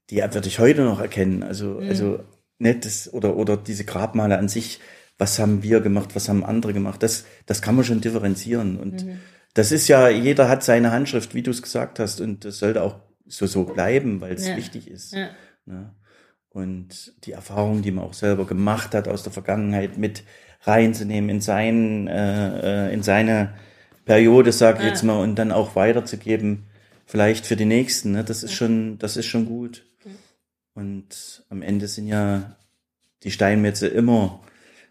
[0.10, 1.44] die werde ich heute noch erkennen.
[1.44, 1.88] Also, mhm.
[1.88, 2.20] also
[2.60, 4.80] das, oder, oder diese Grabmale an sich,
[5.18, 8.78] was haben wir gemacht, was haben andere gemacht, das, das kann man schon differenzieren.
[8.78, 9.20] Und mhm.
[9.54, 12.84] das ist ja, jeder hat seine Handschrift, wie du es gesagt hast, und das sollte
[12.84, 14.58] auch so, so bleiben, weil es ja.
[14.58, 15.14] wichtig ist.
[15.14, 15.30] Ja.
[15.66, 15.96] Ne?
[16.54, 20.24] Und die Erfahrungen, die man auch selber gemacht hat aus der Vergangenheit, mit
[20.64, 23.54] reinzunehmen in sein, äh, äh in seine
[24.06, 26.66] Periode, sag ich jetzt mal, und dann auch weiterzugeben,
[27.06, 28.12] vielleicht für die nächsten.
[28.12, 28.24] Ne?
[28.24, 29.86] Das ist schon, das ist schon gut.
[30.74, 32.56] Und am Ende sind ja
[33.24, 34.40] die Steinmetze immer,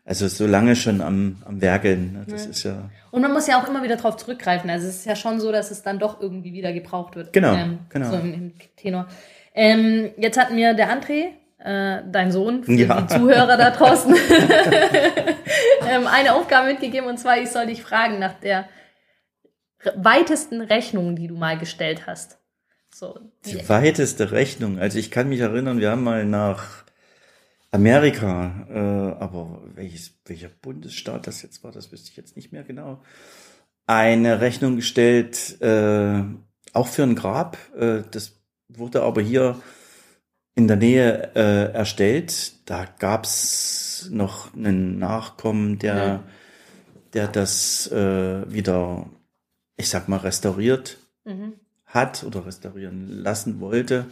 [0.05, 2.12] also so lange schon am, am Werkeln.
[2.12, 2.27] Ne?
[2.29, 2.51] Das ja.
[2.51, 2.90] ist ja.
[3.11, 4.70] Und man muss ja auch immer wieder drauf zurückgreifen.
[4.70, 7.33] Also es ist ja schon so, dass es dann doch irgendwie wieder gebraucht wird.
[7.33, 8.11] Genau, ähm, genau.
[8.11, 9.09] So im, im Tenor.
[9.55, 11.31] Ähm, jetzt hat mir der André,
[11.62, 13.01] äh, dein Sohn, für ja.
[13.01, 14.14] die Zuhörer da draußen,
[15.88, 18.68] ähm, eine Aufgabe mitgegeben und zwar, ich soll dich fragen nach der
[19.96, 22.38] weitesten Rechnung, die du mal gestellt hast?
[22.94, 24.79] So, die, die weiteste Rechnung.
[24.79, 26.85] Also ich kann mich erinnern, wir haben mal nach
[27.70, 32.64] Amerika, äh, aber welches, welcher Bundesstaat das jetzt war, das wüsste ich jetzt nicht mehr
[32.64, 33.03] genau,
[33.87, 36.23] eine Rechnung gestellt, äh,
[36.73, 37.59] auch für ein Grab.
[37.77, 39.61] Äh, das wurde aber hier
[40.62, 42.53] in der Nähe äh, erstellt.
[42.68, 46.23] Da gab's noch einen Nachkommen, der, ja.
[47.12, 49.07] der das äh, wieder
[49.81, 51.55] ich sag mal, restauriert mhm.
[51.87, 54.07] hat oder restaurieren lassen wollte.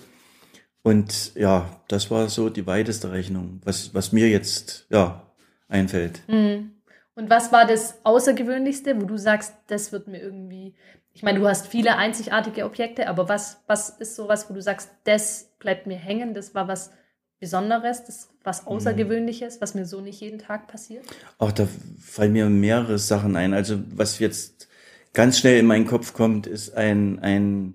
[0.83, 5.31] Und ja, das war so die weiteste Rechnung, was, was mir jetzt ja,
[5.69, 6.23] einfällt.
[6.27, 6.73] Mhm.
[7.15, 10.75] Und was war das Außergewöhnlichste, wo du sagst, das wird mir irgendwie,
[11.19, 14.89] ich meine, du hast viele einzigartige Objekte, aber was, was ist sowas, wo du sagst,
[15.03, 16.93] das bleibt mir hängen, das war was
[17.41, 18.69] Besonderes, das was mhm.
[18.69, 21.05] Außergewöhnliches, was mir so nicht jeden Tag passiert?
[21.39, 21.67] Auch da
[22.01, 23.53] fallen mir mehrere Sachen ein.
[23.53, 24.69] Also was jetzt
[25.13, 27.75] ganz schnell in meinen Kopf kommt, ist ein, ein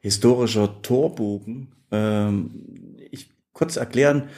[0.00, 1.68] historischer Torbogen.
[1.92, 4.30] Ähm, ich kurz erklären,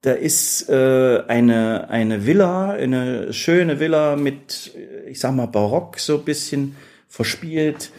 [0.00, 4.72] da ist äh, eine, eine Villa, eine schöne Villa mit,
[5.06, 6.74] ich sag mal, Barock so ein bisschen
[7.14, 7.92] verspielt.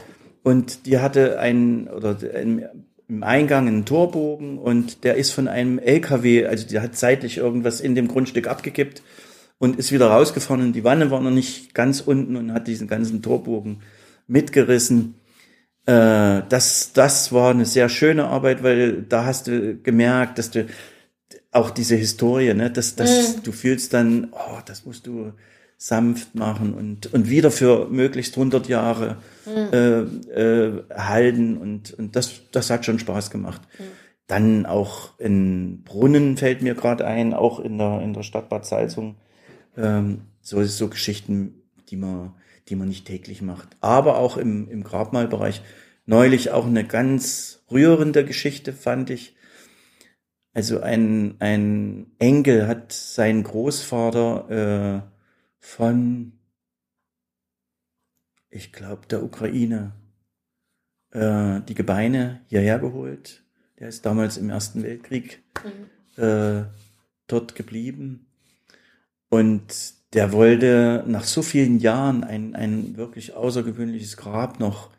[0.43, 6.45] Und die hatte einen, oder im Eingang einen Torbogen und der ist von einem LKW,
[6.45, 9.01] also der hat seitlich irgendwas in dem Grundstück abgekippt
[9.57, 12.87] und ist wieder rausgefahren und die Wanne war noch nicht ganz unten und hat diesen
[12.87, 13.81] ganzen Torbogen
[14.27, 15.15] mitgerissen.
[15.85, 20.65] Äh, das, das war eine sehr schöne Arbeit, weil da hast du gemerkt, dass du
[21.51, 23.43] auch diese Historie, ne, dass, dass mhm.
[23.43, 25.31] du fühlst dann, oh, das musst du
[25.77, 29.73] sanft machen und, und wieder für möglichst 100 Jahre mhm.
[29.73, 29.99] äh,
[30.31, 33.61] äh, halten und, und das, das hat schon Spaß gemacht.
[33.77, 33.83] Mhm.
[34.27, 38.65] Dann auch in Brunnen fällt mir gerade ein, auch in der, in der Stadt Bad
[38.65, 39.17] Salzung,
[39.77, 42.33] ähm, so, so Geschichten, die man,
[42.69, 43.69] die man nicht täglich macht.
[43.81, 45.61] Aber auch im, im Grabmalbereich
[46.05, 49.35] neulich auch eine ganz rührende Geschichte fand ich.
[50.53, 55.14] Also ein, ein Enkel hat seinen Großvater äh,
[55.65, 56.33] von,
[58.49, 59.93] ich glaube, der Ukraine
[61.11, 63.43] äh, die Gebeine hierher geholt.
[63.79, 66.23] Der ist damals im Ersten Weltkrieg mhm.
[66.23, 66.65] äh,
[67.27, 68.27] dort geblieben.
[69.29, 74.91] Und der wollte nach so vielen Jahren ein, ein wirklich außergewöhnliches Grab noch.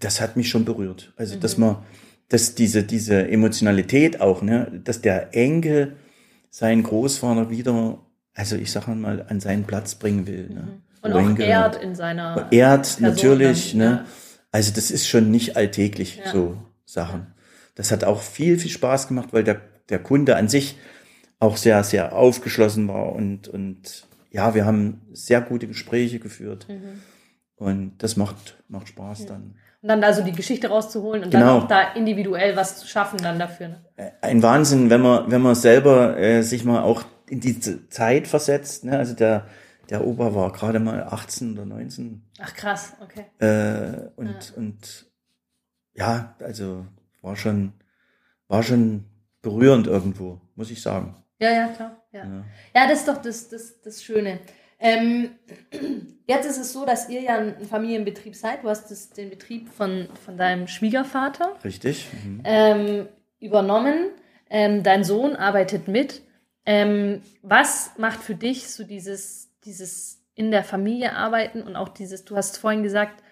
[0.00, 1.14] Das hat mich schon berührt.
[1.16, 1.40] Also, mhm.
[1.40, 1.84] dass man,
[2.28, 5.96] dass diese, diese Emotionalität auch, ne, dass der Enkel
[6.50, 10.48] seinen Großvater wieder, also ich sag mal, an seinen Platz bringen will.
[10.48, 10.60] Ne?
[10.60, 10.82] Mhm.
[11.02, 12.48] Und auch ehrt in seiner.
[12.50, 13.84] Ehrt, Person natürlich, dann, ne?
[13.84, 14.04] Ja.
[14.52, 16.32] Also, das ist schon nicht alltäglich, ja.
[16.32, 17.28] so Sachen.
[17.74, 20.76] Das hat auch viel, viel Spaß gemacht, weil der, der Kunde an sich
[21.38, 26.66] auch sehr, sehr aufgeschlossen war und, und ja, wir haben sehr gute Gespräche geführt.
[26.68, 27.00] Mhm.
[27.56, 29.26] Und das macht, macht Spaß ja.
[29.26, 29.54] dann.
[29.82, 31.54] Und dann da so die Geschichte rauszuholen und genau.
[31.54, 33.68] dann auch da individuell was zu schaffen dann dafür.
[33.68, 34.12] Ne?
[34.20, 38.84] Ein Wahnsinn, wenn man, wenn man selber äh, sich mal auch in diese Zeit versetzt.
[38.84, 38.98] Ne?
[38.98, 39.46] Also der,
[39.88, 42.22] der Opa war gerade mal 18 oder 19.
[42.40, 43.26] Ach krass, okay.
[43.38, 44.56] Äh, und, ja.
[44.56, 45.06] und
[45.94, 46.86] ja, also
[47.22, 47.72] war schon,
[48.48, 49.04] war schon
[49.42, 51.16] berührend irgendwo, muss ich sagen.
[51.38, 51.96] Ja, ja, klar.
[52.12, 52.44] Ja, ja.
[52.74, 54.40] ja das ist doch das, das, das Schöne.
[54.78, 55.30] Ähm,
[56.26, 58.64] jetzt ist es so, dass ihr ja ein Familienbetrieb seid.
[58.64, 61.56] Du hast das, den Betrieb von, von deinem Schwiegervater.
[61.64, 62.08] Richtig.
[62.24, 62.42] Mhm.
[62.44, 64.10] Ähm, übernommen.
[64.48, 66.22] Ähm, dein Sohn arbeitet mit.
[66.66, 72.24] Ähm, was macht für dich so dieses, dieses in der Familie arbeiten und auch dieses,
[72.24, 73.22] du hast vorhin gesagt,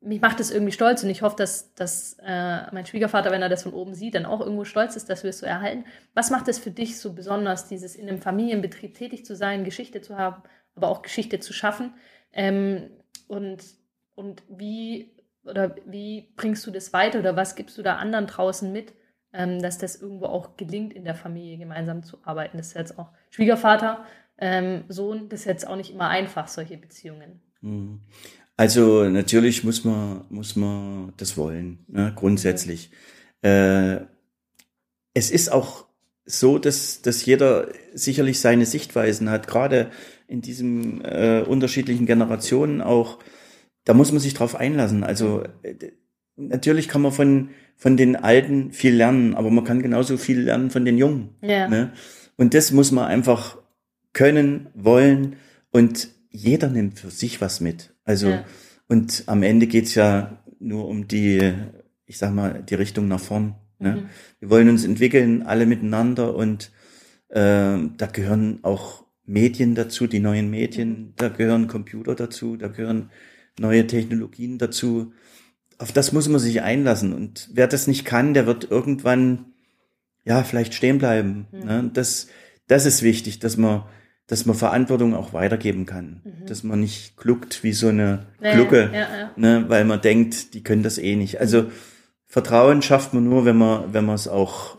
[0.00, 3.48] mich macht das irgendwie stolz und ich hoffe, dass, dass äh, mein Schwiegervater, wenn er
[3.48, 5.84] das von oben sieht, dann auch irgendwo stolz ist, dass wir es so erhalten.
[6.12, 10.02] Was macht es für dich so besonders, dieses in einem Familienbetrieb tätig zu sein, Geschichte
[10.02, 10.42] zu haben,
[10.74, 11.94] aber auch Geschichte zu schaffen?
[12.32, 12.90] Ähm,
[13.28, 13.64] und,
[14.14, 15.10] und wie
[15.44, 18.92] oder wie bringst du das weiter oder was gibst du da anderen draußen mit,
[19.34, 22.56] ähm, dass das irgendwo auch gelingt, in der Familie gemeinsam zu arbeiten?
[22.56, 24.04] Das ist jetzt auch Schwiegervater,
[24.38, 27.40] ähm, Sohn, das ist jetzt auch nicht immer einfach, solche Beziehungen.
[27.60, 28.00] Mhm.
[28.56, 32.90] Also natürlich muss man, muss man das wollen, ne, grundsätzlich.
[33.42, 34.00] Äh,
[35.12, 35.86] es ist auch
[36.24, 39.90] so, dass, dass jeder sicherlich seine Sichtweisen hat, gerade
[40.26, 43.18] in diesen äh, unterschiedlichen Generationen auch.
[43.84, 45.04] Da muss man sich drauf einlassen.
[45.04, 45.74] Also äh,
[46.36, 50.70] natürlich kann man von, von den Alten viel lernen, aber man kann genauso viel lernen
[50.70, 51.30] von den Jungen.
[51.42, 51.68] Ja.
[51.68, 51.92] Ne?
[52.36, 53.58] Und das muss man einfach
[54.12, 55.36] können, wollen
[55.70, 57.94] und jeder nimmt für sich was mit.
[58.04, 58.44] Also, ja.
[58.88, 61.52] und am Ende geht's ja nur um die,
[62.06, 63.54] ich sag mal, die Richtung nach vorn.
[63.78, 63.96] Ne?
[63.96, 64.08] Mhm.
[64.40, 66.72] Wir wollen uns entwickeln, alle miteinander und
[67.28, 73.10] äh, da gehören auch Medien dazu, die neuen Medien, da gehören Computer dazu, da gehören
[73.58, 75.12] neue Technologien dazu.
[75.84, 77.12] Auf das muss man sich einlassen.
[77.12, 79.52] Und wer das nicht kann, der wird irgendwann,
[80.24, 81.46] ja, vielleicht stehen bleiben.
[81.52, 81.58] Mhm.
[81.58, 81.90] Ne?
[81.92, 82.28] Das,
[82.68, 83.84] das ist wichtig, dass man
[84.26, 86.22] dass man Verantwortung auch weitergeben kann.
[86.24, 86.46] Mhm.
[86.46, 89.30] Dass man nicht gluckt wie so eine ja, Glucke, ja, ja.
[89.36, 91.40] Ne, weil man denkt, die können das eh nicht.
[91.40, 91.70] Also
[92.24, 94.78] Vertrauen schafft man nur, wenn man, wenn man es auch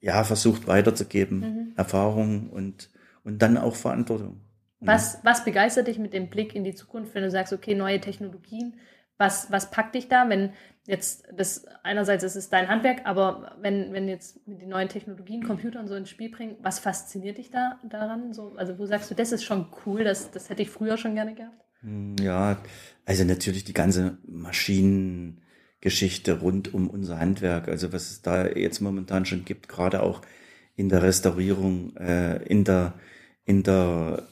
[0.00, 1.38] ja, versucht weiterzugeben.
[1.38, 1.72] Mhm.
[1.76, 2.90] Erfahrung und,
[3.22, 4.40] und dann auch Verantwortung.
[4.80, 8.00] Was, was begeistert dich mit dem Blick in die Zukunft, wenn du sagst, okay, neue
[8.00, 8.74] Technologien,
[9.20, 10.52] was, was packt dich da, wenn
[10.86, 15.44] jetzt das einerseits ist es dein Handwerk, aber wenn, wenn jetzt mit den neuen Technologien,
[15.44, 18.32] Computern so ins Spiel bringen, was fasziniert dich da daran?
[18.32, 21.14] So, also wo sagst du, das ist schon cool, das, das hätte ich früher schon
[21.14, 21.60] gerne gehabt?
[21.82, 22.56] Hm, ja,
[23.04, 29.26] also natürlich die ganze Maschinengeschichte rund um unser Handwerk, also was es da jetzt momentan
[29.26, 30.22] schon gibt, gerade auch
[30.76, 32.94] in der Restaurierung, äh, in der,
[33.44, 34.26] in der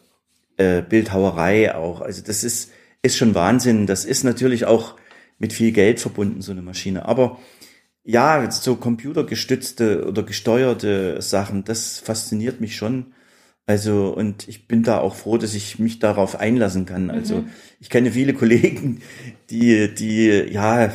[0.57, 2.01] äh, Bildhauerei auch.
[2.01, 2.73] Also das ist,
[3.09, 3.87] ist schon Wahnsinn.
[3.87, 4.97] Das ist natürlich auch
[5.39, 7.07] mit viel Geld verbunden, so eine Maschine.
[7.07, 7.39] Aber
[8.05, 13.13] ja, so computergestützte oder gesteuerte Sachen, das fasziniert mich schon.
[13.67, 17.11] Also, und ich bin da auch froh, dass ich mich darauf einlassen kann.
[17.11, 17.49] Also, mhm.
[17.81, 19.03] ich kenne viele Kollegen,
[19.51, 20.91] die, die, ja,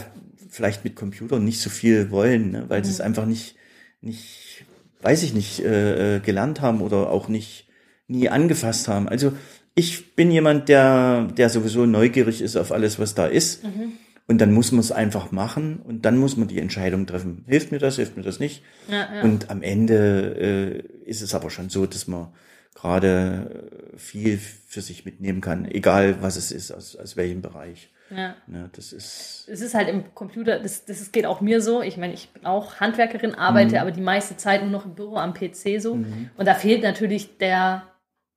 [0.49, 2.85] vielleicht mit Computern nicht so viel wollen, ne, weil mhm.
[2.85, 3.55] sie es einfach nicht,
[4.01, 4.65] nicht,
[5.03, 7.67] weiß ich nicht, äh, äh, gelernt haben oder auch nicht,
[8.07, 9.07] nie angefasst haben.
[9.07, 9.33] Also,
[9.75, 13.63] ich bin jemand, der, der sowieso neugierig ist auf alles, was da ist.
[13.63, 13.93] Mhm.
[14.25, 17.43] Und dann muss man es einfach machen und dann muss man die Entscheidung treffen.
[17.45, 18.63] Hilft mir das, hilft mir das nicht?
[18.87, 19.21] Ja, ja.
[19.21, 22.29] Und am Ende äh, ist es aber schon so, dass man
[22.73, 27.91] gerade viel für sich mitnehmen kann, egal was es ist, aus, aus welchem Bereich.
[28.09, 28.35] Ja.
[28.47, 28.69] ja.
[28.73, 29.47] Das ist.
[29.51, 31.81] Es ist halt im Computer, das, das geht auch mir so.
[31.81, 33.81] Ich meine, ich bin auch Handwerkerin, arbeite mhm.
[33.81, 35.95] aber die meiste Zeit nur noch im Büro am PC so.
[35.95, 36.29] Mhm.
[36.37, 37.83] Und da fehlt natürlich der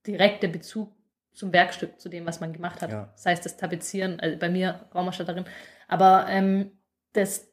[0.06, 0.95] direkte Bezug
[1.36, 2.90] zum Werkstück, zu dem, was man gemacht hat.
[2.90, 3.10] Ja.
[3.12, 5.44] Das heißt, das Tapezieren, also bei mir Raumausstatterin.
[5.86, 6.72] Aber ähm,
[7.12, 7.52] das,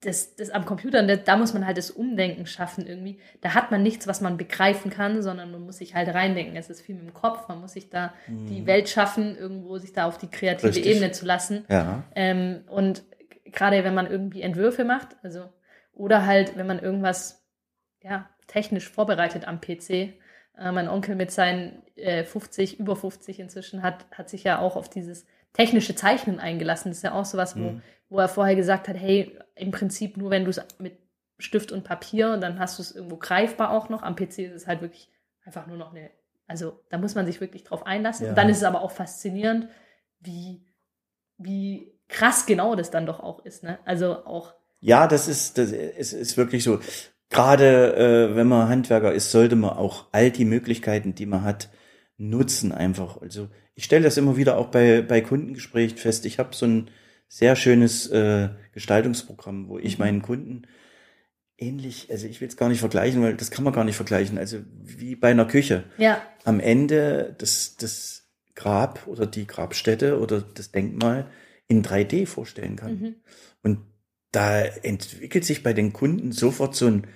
[0.00, 3.18] das, das am Computer, da muss man halt das Umdenken schaffen irgendwie.
[3.40, 6.54] Da hat man nichts, was man begreifen kann, sondern man muss sich halt reindenken.
[6.56, 8.46] Es ist viel mit dem Kopf, man muss sich da mhm.
[8.46, 10.86] die Welt schaffen, irgendwo sich da auf die kreative Richtig.
[10.86, 11.64] Ebene zu lassen.
[11.68, 12.04] Ja.
[12.14, 13.02] Ähm, und
[13.46, 15.52] gerade wenn man irgendwie Entwürfe macht, also
[15.92, 17.44] oder halt, wenn man irgendwas
[18.00, 20.14] ja, technisch vorbereitet am PC.
[20.58, 24.76] Äh, mein Onkel mit seinen äh, 50, über 50 inzwischen hat, hat sich ja auch
[24.76, 26.90] auf dieses technische Zeichnen eingelassen.
[26.90, 27.82] Das ist ja auch sowas, wo, mhm.
[28.08, 30.98] wo er vorher gesagt hat, hey, im Prinzip nur wenn du es mit
[31.38, 34.02] Stift und Papier und dann hast du es irgendwo greifbar auch noch.
[34.02, 35.10] Am PC ist es halt wirklich
[35.44, 36.10] einfach nur noch eine,
[36.46, 38.24] also da muss man sich wirklich drauf einlassen.
[38.24, 38.30] Ja.
[38.30, 39.68] Und dann ist es aber auch faszinierend,
[40.20, 40.64] wie,
[41.38, 43.62] wie krass genau das dann doch auch ist.
[43.62, 43.78] Ne?
[43.84, 44.54] Also auch.
[44.80, 46.78] Ja, das ist, das ist, ist wirklich so.
[47.34, 51.68] Gerade äh, wenn man Handwerker ist, sollte man auch all die Möglichkeiten, die man hat,
[52.16, 53.20] nutzen einfach.
[53.20, 56.26] Also ich stelle das immer wieder auch bei, bei Kundengesprächen fest.
[56.26, 56.90] Ich habe so ein
[57.26, 60.04] sehr schönes äh, Gestaltungsprogramm, wo ich mhm.
[60.04, 60.62] meinen Kunden
[61.58, 64.38] ähnlich, also ich will es gar nicht vergleichen, weil das kann man gar nicht vergleichen,
[64.38, 65.82] also wie bei einer Küche.
[65.98, 66.22] Ja.
[66.44, 71.26] Am Ende das, das Grab oder die Grabstätte oder das Denkmal
[71.66, 73.00] in 3D vorstellen kann.
[73.00, 73.14] Mhm.
[73.64, 73.78] Und
[74.30, 77.08] da entwickelt sich bei den Kunden sofort so ein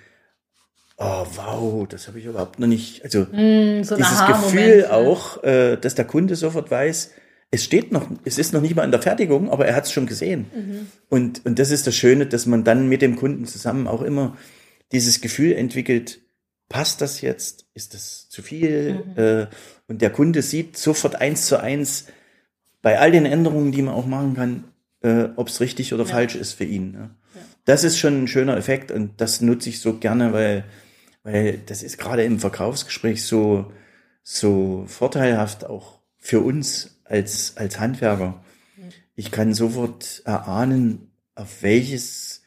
[0.98, 5.76] oh wow, das habe ich überhaupt noch nicht, also mm, so dieses Gefühl auch, äh,
[5.76, 7.12] dass der Kunde sofort weiß,
[7.50, 9.92] es steht noch, es ist noch nicht mal in der Fertigung, aber er hat es
[9.92, 10.46] schon gesehen.
[10.54, 10.87] Mhm.
[11.08, 14.37] Und, und das ist das Schöne, dass man dann mit dem Kunden zusammen auch immer
[14.92, 16.20] dieses Gefühl entwickelt,
[16.68, 17.66] passt das jetzt?
[17.72, 19.04] Ist das zu viel?
[19.16, 19.22] Mhm.
[19.22, 19.46] Äh,
[19.87, 22.06] und der Kunde sieht sofort eins zu eins
[22.82, 24.64] bei all den Änderungen, die man auch machen kann,
[25.02, 26.11] äh, ob es richtig oder ja.
[26.11, 26.92] falsch ist für ihn.
[26.92, 27.11] Ne?
[27.34, 27.40] Ja.
[27.64, 30.64] Das ist schon ein schöner Effekt und das nutze ich so gerne, weil
[31.31, 33.71] weil das ist gerade im Verkaufsgespräch so,
[34.23, 38.43] so vorteilhaft auch für uns als, als Handwerker.
[39.14, 42.43] Ich kann sofort erahnen, auf welches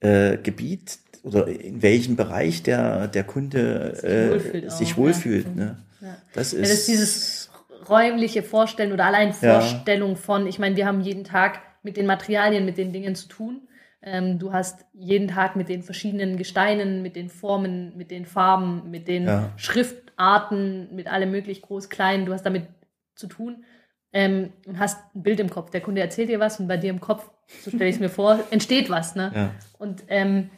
[0.00, 4.72] äh, Gebiet oder in welchem Bereich der, der Kunde sich äh, wohlfühlt.
[4.72, 5.52] Sich wohlfühlt ja.
[5.54, 5.84] ne?
[6.00, 6.16] ja.
[6.32, 7.50] Das, ist, ja, das ist dieses
[7.88, 12.64] räumliche Vorstellen oder allein Vorstellung von, ich meine, wir haben jeden Tag mit den Materialien,
[12.64, 13.68] mit den Dingen zu tun.
[14.08, 18.88] Ähm, du hast jeden Tag mit den verschiedenen Gesteinen, mit den Formen, mit den Farben,
[18.88, 19.52] mit den ja.
[19.56, 22.24] Schriftarten, mit allem möglich groß, klein.
[22.24, 22.68] Du hast damit
[23.16, 23.64] zu tun
[24.12, 25.70] ähm, und hast ein Bild im Kopf.
[25.70, 27.28] Der Kunde erzählt dir was und bei dir im Kopf,
[27.64, 29.16] so stelle ich es mir vor, entsteht was.
[29.16, 29.32] Ne?
[29.34, 29.50] Ja.
[29.76, 30.50] Und ähm,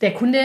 [0.00, 0.38] der Kunde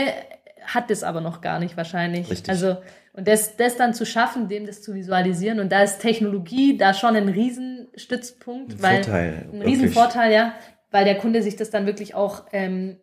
[0.66, 2.32] hat das aber noch gar nicht wahrscheinlich.
[2.32, 2.50] Richtig.
[2.50, 2.78] Also
[3.14, 5.60] und das, das dann zu schaffen, dem das zu visualisieren.
[5.60, 10.54] Und da ist Technologie da schon ein Riesenstützpunkt, ein weil Vorteil, ein Riesenvorteil, ja,
[10.92, 12.98] weil der Kunde sich das dann wirklich auch ähm,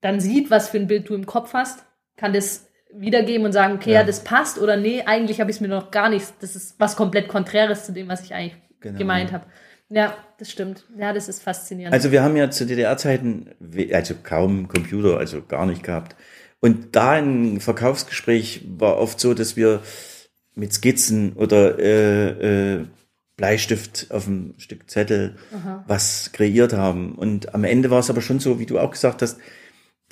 [0.00, 1.84] dann sieht, was für ein Bild du im Kopf hast,
[2.16, 5.56] kann das wiedergeben und sagen, okay, ja, ja das passt oder nee, eigentlich habe ich
[5.56, 8.56] es mir noch gar nicht, das ist was komplett Konträres zu dem, was ich eigentlich
[8.80, 9.46] genau, gemeint habe.
[9.88, 10.84] Ja, das stimmt.
[10.96, 11.92] Ja, das ist faszinierend.
[11.94, 13.50] Also wir haben ja zu DDR-Zeiten
[13.92, 16.16] also kaum Computer, also gar nicht gehabt.
[16.60, 19.82] Und da ein Verkaufsgespräch war oft so, dass wir
[20.54, 22.86] mit Skizzen oder äh, äh,
[23.42, 25.84] Bleistift auf einem Stück Zettel Aha.
[25.88, 27.16] was kreiert haben.
[27.16, 29.36] Und am Ende war es aber schon so, wie du auch gesagt hast,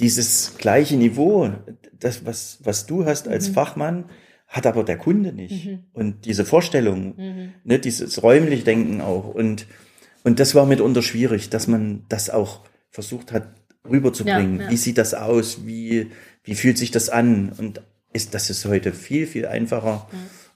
[0.00, 1.48] dieses gleiche Niveau,
[1.96, 3.52] das, was, was du hast als mhm.
[3.52, 4.04] Fachmann,
[4.48, 5.64] hat aber der Kunde nicht.
[5.64, 5.84] Mhm.
[5.92, 7.52] Und diese Vorstellung, mhm.
[7.62, 9.32] ne, dieses räumliche Denken auch.
[9.32, 9.68] Und,
[10.24, 13.46] und das war mitunter schwierig, dass man das auch versucht hat
[13.88, 14.56] rüberzubringen.
[14.56, 14.70] Ja, ja.
[14.72, 15.64] Wie sieht das aus?
[15.64, 16.10] Wie,
[16.42, 17.52] wie fühlt sich das an?
[17.56, 17.80] Und
[18.12, 20.08] ist, das ist heute viel, viel einfacher.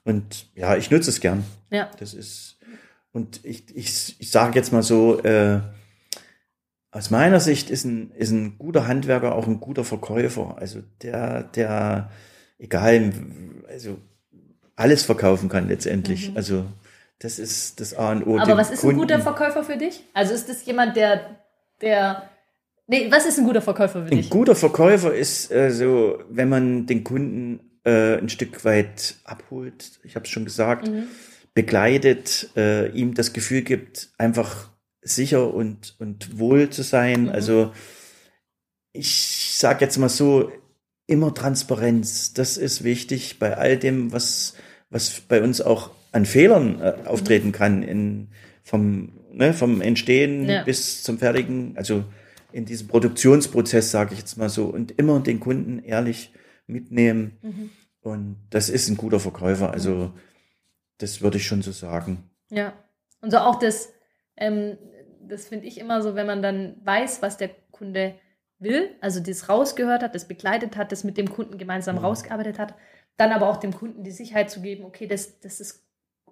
[0.04, 1.44] Und ja, ich nutze es gern.
[1.70, 1.90] Ja.
[1.98, 2.53] Das ist,
[3.14, 5.61] und ich, ich, ich sage jetzt mal so, äh,
[6.90, 10.57] aus meiner Sicht ist ein, ist ein guter Handwerker auch ein guter Verkäufer.
[10.59, 12.11] Also der, der,
[12.59, 13.12] egal,
[13.68, 13.98] also
[14.74, 16.31] alles verkaufen kann letztendlich.
[16.31, 16.37] Mhm.
[16.37, 16.64] Also
[17.20, 18.37] das ist das A und O.
[18.37, 18.96] Aber was ist Kunden.
[18.96, 20.02] ein guter Verkäufer für dich?
[20.12, 21.38] Also ist das jemand, der,
[21.83, 22.29] der,
[22.88, 24.27] nee, was ist ein guter Verkäufer für dich?
[24.27, 30.00] Ein guter Verkäufer ist äh, so, wenn man den Kunden äh, ein Stück weit abholt.
[30.02, 30.88] Ich habe es schon gesagt.
[30.88, 31.06] Mhm
[31.55, 37.25] begleitet, äh, ihm das Gefühl gibt, einfach sicher und, und wohl zu sein.
[37.25, 37.29] Mhm.
[37.29, 37.73] Also
[38.92, 40.50] ich sage jetzt mal so,
[41.07, 44.55] immer Transparenz, das ist wichtig bei all dem, was,
[44.90, 48.29] was bei uns auch an Fehlern äh, auftreten kann in,
[48.63, 50.63] vom ne, vom Entstehen ja.
[50.63, 52.05] bis zum Fertigen, also
[52.52, 56.33] in diesem Produktionsprozess, sage ich jetzt mal so, und immer den Kunden ehrlich
[56.67, 57.33] mitnehmen.
[57.42, 57.71] Mhm.
[58.00, 59.73] Und das ist ein guter Verkäufer.
[59.73, 60.13] Also
[60.98, 62.30] das würde ich schon so sagen.
[62.50, 62.72] Ja.
[63.20, 63.92] Und so auch das,
[64.36, 64.78] ähm,
[65.20, 68.14] das finde ich immer so, wenn man dann weiß, was der Kunde
[68.58, 72.04] will, also das rausgehört hat, das begleitet hat, das mit dem Kunden gemeinsam mhm.
[72.04, 72.74] rausgearbeitet hat,
[73.16, 75.83] dann aber auch dem Kunden die Sicherheit zu geben, okay, das, das ist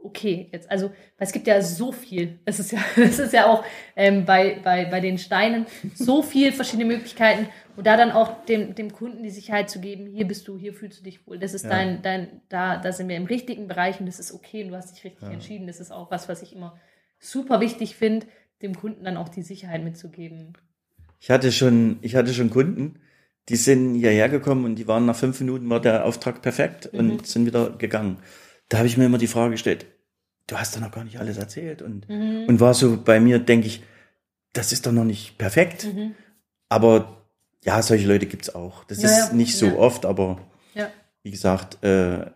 [0.03, 0.71] okay jetzt.
[0.71, 2.39] Also, weil es gibt ja so viel.
[2.45, 3.65] Es ist ja, es ist ja auch
[3.97, 8.75] ähm, bei, bei, bei den Steinen so viel verschiedene Möglichkeiten und da dann auch dem,
[8.75, 11.39] dem Kunden die Sicherheit zu geben, hier bist du, hier fühlst du dich wohl.
[11.39, 11.71] Das ist ja.
[11.71, 14.77] dein, dein, da, da sind wir im richtigen Bereich und das ist okay und du
[14.77, 15.31] hast dich richtig ja.
[15.31, 15.67] entschieden.
[15.67, 16.79] Das ist auch was, was ich immer
[17.19, 18.27] super wichtig finde,
[18.61, 20.53] dem Kunden dann auch die Sicherheit mitzugeben.
[21.21, 23.01] Ich hatte schon, ich hatte schon Kunden,
[23.49, 26.99] die sind hierher gekommen und die waren nach fünf Minuten war der Auftrag perfekt mhm.
[26.99, 28.19] und sind wieder gegangen.
[28.69, 29.87] Da habe ich mir immer die Frage gestellt,
[30.47, 31.83] du hast doch noch gar nicht alles erzählt.
[31.83, 32.47] Und, mhm.
[32.49, 33.83] und war so bei mir, denke ich,
[34.53, 35.85] das ist doch noch nicht perfekt.
[35.85, 36.15] Mhm.
[36.69, 37.27] Aber
[37.65, 38.85] ja, solche Leute gibt's auch.
[38.85, 39.35] Das ja, ist ja.
[39.35, 39.77] nicht so ja.
[39.77, 40.41] oft, aber
[41.23, 42.31] wie gesagt, äh,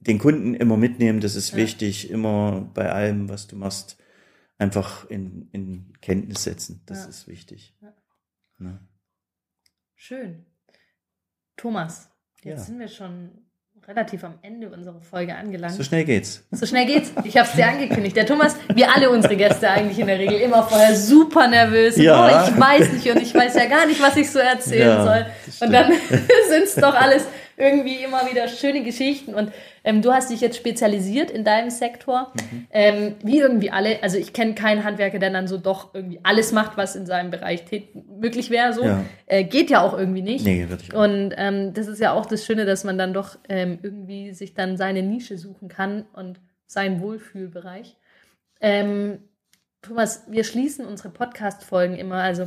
[0.00, 3.98] den Kunden immer mitnehmen, das ist wichtig, immer bei allem, was du machst,
[4.58, 6.82] einfach in, in Kenntnis setzen.
[6.86, 7.76] Das ist wichtig.
[9.94, 10.46] Schön.
[11.56, 12.10] Thomas,
[12.42, 13.45] jetzt sind wir schon
[13.88, 15.74] relativ am Ende unserer Folge angelangt.
[15.74, 16.44] So schnell geht's.
[16.50, 17.12] So schnell geht's.
[17.24, 18.16] Ich habe es dir angekündigt.
[18.16, 21.96] Der Thomas, wir alle unsere Gäste eigentlich in der Regel immer vorher super nervös.
[21.96, 22.46] Ja.
[22.46, 25.04] Oh, ich weiß nicht und ich weiß ja gar nicht, was ich so erzählen ja,
[25.04, 25.26] soll.
[25.60, 25.92] Und dann
[26.48, 27.26] sind es doch alles
[27.56, 29.34] irgendwie immer wieder schöne Geschichten.
[29.34, 29.52] Und
[29.82, 32.66] ähm, du hast dich jetzt spezialisiert in deinem Sektor, mhm.
[32.70, 34.02] ähm, wie irgendwie alle.
[34.02, 37.30] Also ich kenne keinen Handwerker, der dann so doch irgendwie alles macht, was in seinem
[37.30, 37.64] Bereich
[38.20, 38.72] möglich wäre.
[38.72, 39.04] So ja.
[39.26, 40.44] Äh, geht ja auch irgendwie nicht.
[40.44, 40.94] Nee, wirklich.
[40.94, 44.54] Und ähm, das ist ja auch das Schöne, dass man dann doch ähm, irgendwie sich
[44.54, 47.96] dann seine Nische suchen kann und seinen Wohlfühlbereich.
[48.60, 49.18] Ähm,
[49.82, 52.16] Thomas, wir schließen unsere Podcast-Folgen immer.
[52.16, 52.44] Also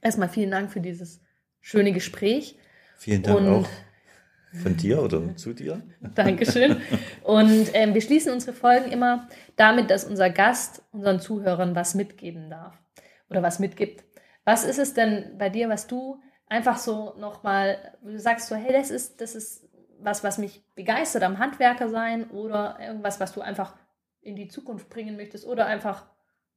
[0.00, 1.20] erstmal vielen Dank für dieses
[1.60, 2.56] schöne Gespräch.
[2.98, 3.68] Vielen Dank und auch.
[4.62, 5.82] Von dir oder zu dir?
[6.14, 6.76] Dankeschön.
[7.22, 12.50] Und ähm, wir schließen unsere Folgen immer damit, dass unser Gast unseren Zuhörern was mitgeben
[12.50, 12.78] darf
[13.28, 14.04] oder was mitgibt.
[14.44, 18.72] Was ist es denn bei dir, was du einfach so nochmal, du sagst so, hey,
[18.72, 23.40] das ist, das ist was, was mich begeistert am Handwerker sein oder irgendwas, was du
[23.40, 23.74] einfach
[24.20, 26.06] in die Zukunft bringen möchtest oder einfach,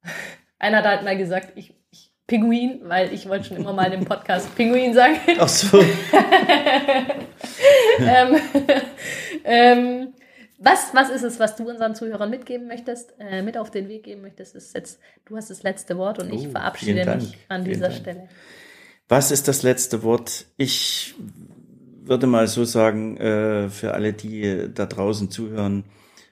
[0.60, 4.06] einer hat halt mal gesagt, ich, ich Pinguin, weil ich wollte schon immer mal dem
[4.06, 5.18] Podcast Pinguin sagen.
[5.40, 5.80] Ach so.
[8.00, 8.36] ähm,
[9.44, 10.14] ähm,
[10.60, 14.04] was, was ist es, was du unseren Zuhörern mitgeben möchtest, äh, mit auf den Weg
[14.04, 14.56] geben möchtest?
[14.56, 18.30] Ist jetzt, du hast das letzte Wort und oh, ich verabschiede mich an dieser Stelle.
[19.08, 20.46] Was ist das letzte Wort?
[20.56, 21.16] Ich
[22.04, 25.84] würde mal so sagen, äh, für alle, die da draußen zuhören,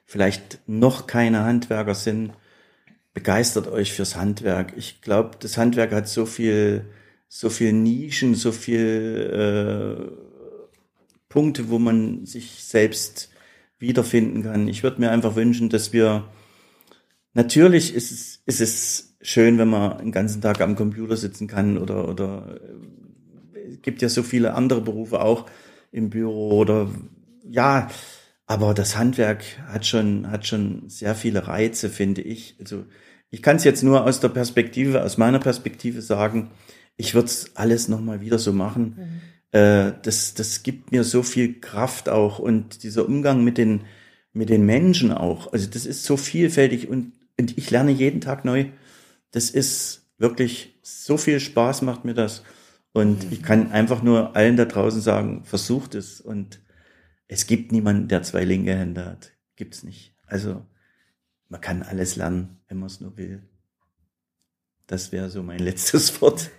[0.06, 2.34] vielleicht noch keine Handwerker sind,
[3.18, 4.74] begeistert euch fürs Handwerk.
[4.78, 6.86] Ich glaube, das Handwerk hat so viel,
[7.28, 13.32] so viel Nischen, so viel äh, Punkte, wo man sich selbst
[13.80, 14.68] wiederfinden kann.
[14.68, 16.30] Ich würde mir einfach wünschen, dass wir
[17.34, 21.80] natürlich ist es, ist es schön, wenn man den ganzen Tag am Computer sitzen kann
[21.80, 22.60] oder oder
[23.56, 25.50] äh, es gibt ja so viele andere Berufe auch
[25.92, 26.88] im Büro oder
[27.50, 27.90] ja,
[28.46, 32.56] aber das Handwerk hat schon hat schon sehr viele Reize, finde ich.
[32.60, 32.86] Also
[33.30, 36.52] ich kann es jetzt nur aus der Perspektive, aus meiner Perspektive sagen.
[36.96, 38.96] Ich würde es alles nochmal wieder so machen.
[38.98, 39.22] Mhm
[39.52, 43.82] äh, das, das gibt mir so viel Kraft auch und dieser Umgang mit den,
[44.34, 45.54] mit den Menschen auch.
[45.54, 48.66] Also das ist so vielfältig und, und ich lerne jeden Tag neu.
[49.32, 52.44] Das ist wirklich so viel Spaß macht mir das.
[52.94, 53.32] Und mhm.
[53.32, 56.20] ich kann einfach nur allen da draußen sagen, versucht es.
[56.20, 56.60] Und
[57.28, 59.34] es gibt niemanden, der zwei linke Hände hat.
[59.56, 60.14] Gibt's nicht.
[60.26, 60.66] Also
[61.50, 63.44] man kann alles lernen, wenn man es nur will.
[64.88, 66.52] Das wäre so mein letztes Wort.